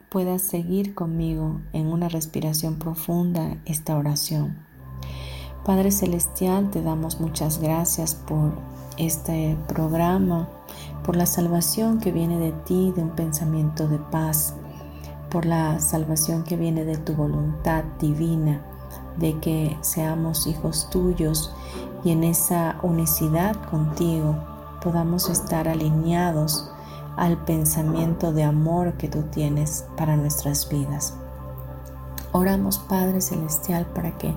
puedas 0.09 0.43
seguir 0.43 0.95
conmigo 0.95 1.61
en 1.73 1.89
una 1.89 2.09
respiración 2.09 2.79
profunda 2.79 3.61
esta 3.65 3.97
oración. 3.97 4.65
Padre 5.65 5.91
Celestial, 5.91 6.71
te 6.71 6.81
damos 6.81 7.19
muchas 7.19 7.59
gracias 7.59 8.15
por 8.15 8.57
este 8.99 9.57
programa, 9.67 10.49
por 11.05 11.17
la 11.17 11.27
salvación 11.27 11.99
que 11.99 12.12
viene 12.12 12.39
de 12.39 12.53
ti, 12.53 12.93
de 12.95 13.03
un 13.03 13.17
pensamiento 13.17 13.89
de 13.89 13.99
paz 13.99 14.55
por 15.35 15.47
la 15.47 15.80
salvación 15.80 16.45
que 16.45 16.57
viene 16.57 16.85
de 16.85 16.97
tu 16.97 17.12
voluntad 17.12 17.82
divina, 17.99 18.61
de 19.16 19.37
que 19.41 19.76
seamos 19.80 20.47
hijos 20.47 20.89
tuyos 20.91 21.53
y 22.05 22.12
en 22.12 22.22
esa 22.22 22.76
unicidad 22.85 23.57
contigo 23.68 24.37
podamos 24.80 25.28
estar 25.28 25.66
alineados 25.66 26.70
al 27.16 27.37
pensamiento 27.45 28.32
de 28.32 28.45
amor 28.45 28.93
que 28.93 29.09
tú 29.09 29.22
tienes 29.32 29.85
para 29.97 30.16
nuestras 30.16 30.68
vidas. 30.68 31.14
Oramos 32.30 32.78
Padre 32.78 33.20
Celestial 33.20 33.87
para 33.87 34.16
que 34.16 34.32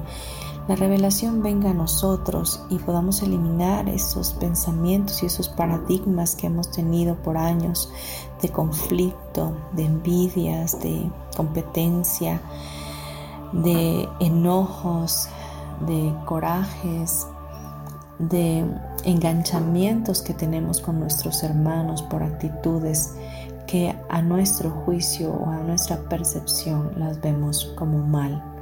la 0.68 0.76
revelación 0.76 1.42
venga 1.42 1.70
a 1.70 1.74
nosotros 1.74 2.62
y 2.70 2.78
podamos 2.80 3.22
eliminar 3.22 3.88
esos 3.88 4.34
pensamientos 4.34 5.24
y 5.24 5.28
esos 5.28 5.48
paradigmas 5.48 6.36
que 6.36 6.48
hemos 6.48 6.72
tenido 6.72 7.16
por 7.16 7.38
años 7.38 7.90
de 8.42 8.50
conflicto, 8.50 9.56
de 9.72 9.86
envidias, 9.86 10.80
de 10.82 11.10
competencia, 11.38 12.42
de 13.54 14.10
enojos, 14.20 15.30
de 15.88 16.14
corajes, 16.26 17.26
de 18.20 18.66
enganchamientos 19.06 20.22
que 20.22 20.34
tenemos 20.34 20.82
con 20.82 21.00
nuestros 21.00 21.44
hermanos 21.44 22.02
por 22.02 22.24
actitudes 22.24 23.16
que 23.68 23.96
a 24.10 24.22
nuestro 24.22 24.70
juicio 24.70 25.32
o 25.32 25.50
a 25.50 25.58
nuestra 25.60 25.98
percepción 26.10 26.92
las 26.98 27.22
vemos 27.22 27.74
como 27.78 28.00
mal. 28.00 28.57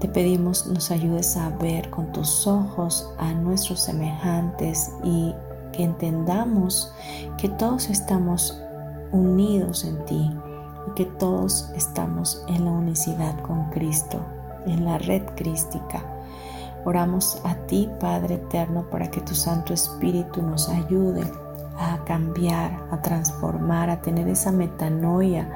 Te 0.00 0.08
pedimos 0.08 0.66
nos 0.66 0.90
ayudes 0.90 1.36
a 1.38 1.48
ver 1.50 1.88
con 1.88 2.12
tus 2.12 2.46
ojos 2.46 3.10
a 3.18 3.32
nuestros 3.32 3.80
semejantes 3.80 4.92
y 5.02 5.34
que 5.72 5.84
entendamos 5.84 6.92
que 7.38 7.48
todos 7.48 7.88
estamos 7.88 8.60
unidos 9.10 9.84
en 9.84 10.04
ti 10.04 10.30
y 10.88 10.94
que 10.94 11.06
todos 11.06 11.70
estamos 11.74 12.44
en 12.48 12.66
la 12.66 12.72
unicidad 12.72 13.40
con 13.40 13.70
Cristo, 13.70 14.20
en 14.66 14.84
la 14.84 14.98
red 14.98 15.22
crística. 15.34 16.04
Oramos 16.84 17.40
a 17.44 17.54
ti, 17.66 17.90
Padre 17.98 18.34
Eterno, 18.36 18.88
para 18.90 19.10
que 19.10 19.20
tu 19.22 19.34
Santo 19.34 19.72
Espíritu 19.72 20.42
nos 20.42 20.68
ayude 20.68 21.24
a 21.78 21.98
cambiar, 22.04 22.86
a 22.90 23.00
transformar, 23.02 23.90
a 23.90 24.00
tener 24.00 24.28
esa 24.28 24.52
metanoia, 24.52 25.50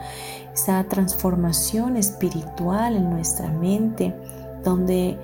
esa 0.60 0.84
transformación 0.84 1.96
espiritual 1.96 2.94
en 2.94 3.08
nuestra 3.08 3.48
mente, 3.48 4.14
donde 4.62 5.18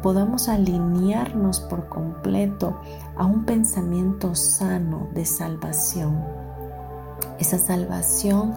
podamos 0.00 0.48
alinearnos 0.48 1.58
por 1.58 1.88
completo 1.88 2.78
a 3.16 3.26
un 3.26 3.44
pensamiento 3.44 4.36
sano 4.36 5.08
de 5.12 5.24
salvación. 5.24 6.24
Esa 7.40 7.58
salvación 7.58 8.56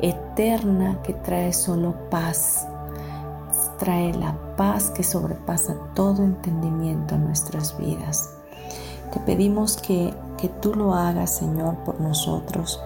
eterna 0.00 1.00
que 1.02 1.14
trae 1.14 1.54
solo 1.54 1.94
paz, 2.10 2.68
trae 3.78 4.12
la 4.12 4.36
paz 4.56 4.90
que 4.90 5.02
sobrepasa 5.02 5.74
todo 5.94 6.22
entendimiento 6.22 7.14
en 7.14 7.24
nuestras 7.24 7.78
vidas. 7.78 8.28
Te 9.10 9.20
pedimos 9.20 9.78
que, 9.78 10.12
que 10.36 10.48
tú 10.48 10.74
lo 10.74 10.94
hagas, 10.94 11.36
Señor, 11.36 11.76
por 11.84 11.98
nosotros, 11.98 12.78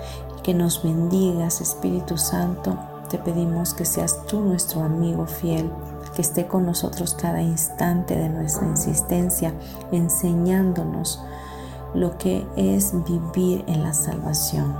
que 0.46 0.54
nos 0.54 0.80
bendigas, 0.80 1.60
Espíritu 1.60 2.16
Santo. 2.16 2.78
Te 3.10 3.18
pedimos 3.18 3.74
que 3.74 3.84
seas 3.84 4.24
tú 4.26 4.42
nuestro 4.42 4.84
amigo 4.84 5.26
fiel, 5.26 5.68
que 6.14 6.22
esté 6.22 6.46
con 6.46 6.64
nosotros 6.64 7.14
cada 7.14 7.42
instante 7.42 8.14
de 8.14 8.28
nuestra 8.28 8.70
existencia, 8.70 9.52
enseñándonos 9.90 11.20
lo 11.94 12.16
que 12.16 12.46
es 12.54 12.92
vivir 13.04 13.64
en 13.66 13.82
la 13.82 13.92
salvación, 13.92 14.76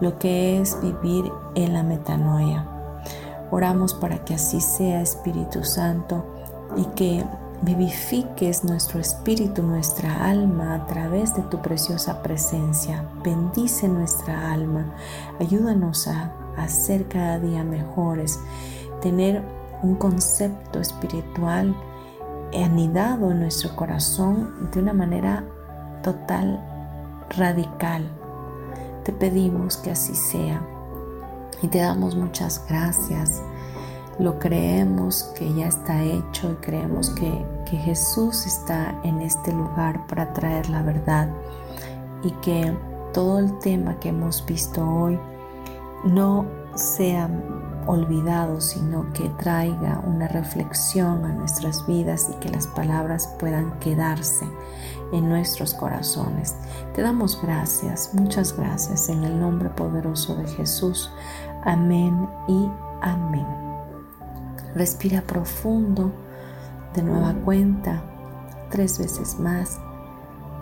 lo 0.00 0.18
que 0.18 0.62
es 0.62 0.80
vivir 0.80 1.30
en 1.54 1.74
la 1.74 1.82
metanoia. 1.82 2.66
Oramos 3.50 3.92
para 3.92 4.24
que 4.24 4.32
así 4.36 4.62
sea, 4.62 5.02
Espíritu 5.02 5.62
Santo, 5.62 6.24
y 6.74 6.84
que 6.96 7.22
vivifiques 7.62 8.64
nuestro 8.64 9.00
espíritu, 9.00 9.62
nuestra 9.62 10.28
alma 10.28 10.74
a 10.74 10.86
través 10.86 11.34
de 11.34 11.42
tu 11.42 11.60
preciosa 11.62 12.22
presencia. 12.22 13.04
Bendice 13.22 13.88
nuestra 13.88 14.52
alma. 14.52 14.94
Ayúdanos 15.40 16.08
a, 16.08 16.32
ser 16.68 17.06
cada 17.06 17.38
día 17.38 17.62
mejores, 17.62 18.40
tener 19.02 19.42
un 19.82 19.94
concepto 19.96 20.80
espiritual 20.80 21.76
anidado 22.54 23.30
en 23.30 23.40
nuestro 23.40 23.76
corazón 23.76 24.70
de 24.72 24.80
una 24.80 24.94
manera 24.94 25.44
total, 26.02 26.58
radical. 27.36 28.10
Te 29.04 29.12
pedimos 29.12 29.76
que 29.76 29.90
así 29.90 30.14
sea 30.14 30.66
y 31.62 31.68
te 31.68 31.78
damos 31.78 32.16
muchas 32.16 32.64
gracias. 32.68 33.42
Lo 34.18 34.38
creemos 34.38 35.24
que 35.38 35.52
ya 35.54 35.66
está 35.68 36.02
hecho 36.02 36.52
y 36.52 36.54
creemos 36.56 37.10
que, 37.10 37.44
que 37.68 37.76
Jesús 37.76 38.46
está 38.46 38.98
en 39.04 39.20
este 39.20 39.52
lugar 39.52 40.06
para 40.06 40.32
traer 40.32 40.68
la 40.70 40.82
verdad 40.82 41.28
y 42.22 42.30
que 42.40 42.74
todo 43.12 43.38
el 43.38 43.58
tema 43.58 43.98
que 44.00 44.08
hemos 44.08 44.44
visto 44.46 44.86
hoy 44.88 45.18
no 46.04 46.46
sea 46.74 47.28
olvidado, 47.86 48.60
sino 48.60 49.12
que 49.12 49.28
traiga 49.38 50.02
una 50.06 50.28
reflexión 50.28 51.24
a 51.24 51.32
nuestras 51.32 51.86
vidas 51.86 52.28
y 52.30 52.34
que 52.40 52.48
las 52.48 52.66
palabras 52.66 53.34
puedan 53.38 53.78
quedarse 53.78 54.46
en 55.12 55.28
nuestros 55.28 55.74
corazones. 55.74 56.56
Te 56.94 57.02
damos 57.02 57.40
gracias, 57.40 58.10
muchas 58.12 58.56
gracias 58.56 59.08
en 59.08 59.24
el 59.24 59.38
nombre 59.38 59.70
poderoso 59.70 60.34
de 60.34 60.46
Jesús. 60.48 61.10
Amén 61.64 62.28
y 62.48 62.68
amén. 63.02 63.75
Respira 64.76 65.22
profundo 65.22 66.12
de 66.94 67.02
nueva 67.02 67.32
cuenta 67.46 68.04
tres 68.70 68.98
veces 68.98 69.38
más 69.38 69.80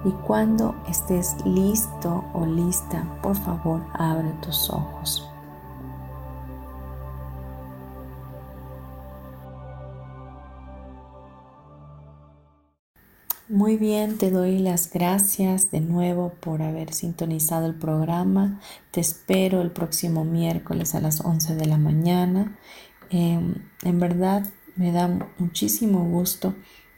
y 0.05 0.11
cuando 0.25 0.77
estés 0.89 1.35
listo 1.45 2.25
o 2.33 2.47
lista, 2.47 3.19
por 3.23 3.35
favor, 3.37 3.85
abre 3.95 4.31
tus 4.41 4.71
ojos. 4.71 5.29
Muy 13.49 13.77
bien, 13.77 14.17
te 14.17 14.31
doy 14.31 14.59
las 14.59 14.91
gracias 14.91 15.71
de 15.71 15.81
nuevo 15.81 16.33
por 16.41 16.63
haber 16.63 16.95
sintonizado 16.95 17.67
el 17.67 17.75
programa. 17.75 18.61
Te 18.91 19.01
espero 19.01 19.61
el 19.61 19.71
próximo 19.71 20.25
miércoles 20.25 20.95
a 20.95 21.01
las 21.01 21.21
11 21.21 21.55
de 21.55 21.67
la 21.67 21.77
mañana. 21.77 22.57
Em, 23.11 23.55
en 23.83 24.01
verdad 24.01 24.47
me 24.77 24.93
da 24.93 25.09
muchísimo 25.39 26.05
gusto 26.05 26.55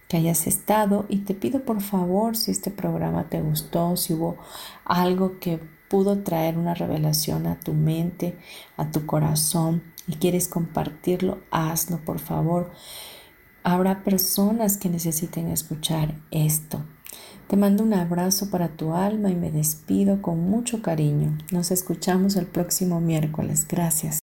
que 0.09 0.17
hayas 0.17 0.47
estado 0.47 1.07
y 1.09 1.19
te 1.19 1.35
pido 1.35 1.65
por 1.65 1.81
favor 1.81 2.37
si 2.37 2.51
este 2.51 2.71
programa 2.71 3.29
te 3.29 3.41
gustó, 3.41 3.97
si 3.97 4.15
hubo 4.15 4.37
algo 4.85 5.39
que 5.41 5.61
pudo 5.89 6.23
traer 6.23 6.59
una 6.59 6.75
revelación 6.75 7.47
a 7.47 7.59
tu 7.59 7.73
mente, 7.73 8.39
a 8.77 8.91
tu 8.91 9.07
corazón 9.07 9.83
y 10.07 10.15
quieres 10.15 10.49
compartirlo, 10.49 11.39
hazlo 11.51 11.99
por 12.05 12.19
favor. 12.19 12.73
Habrá 13.63 14.05
personas 14.05 14.77
que 14.77 14.89
necesiten 14.89 15.49
escuchar 15.49 16.15
esto. 16.31 16.85
Te 17.49 17.57
mando 17.57 17.85
un 17.85 17.95
abrazo 17.95 18.51
para 18.51 18.77
tu 18.77 18.93
alma 18.95 19.31
y 19.31 19.37
me 19.37 19.51
despido 19.51 20.23
con 20.23 20.41
mucho 20.41 20.83
cariño. 20.83 21.37
Nos 21.53 21.71
escuchamos 21.71 22.37
el 22.37 22.47
próximo 22.47 23.01
miércoles. 23.01 23.67
Gracias. 23.69 24.26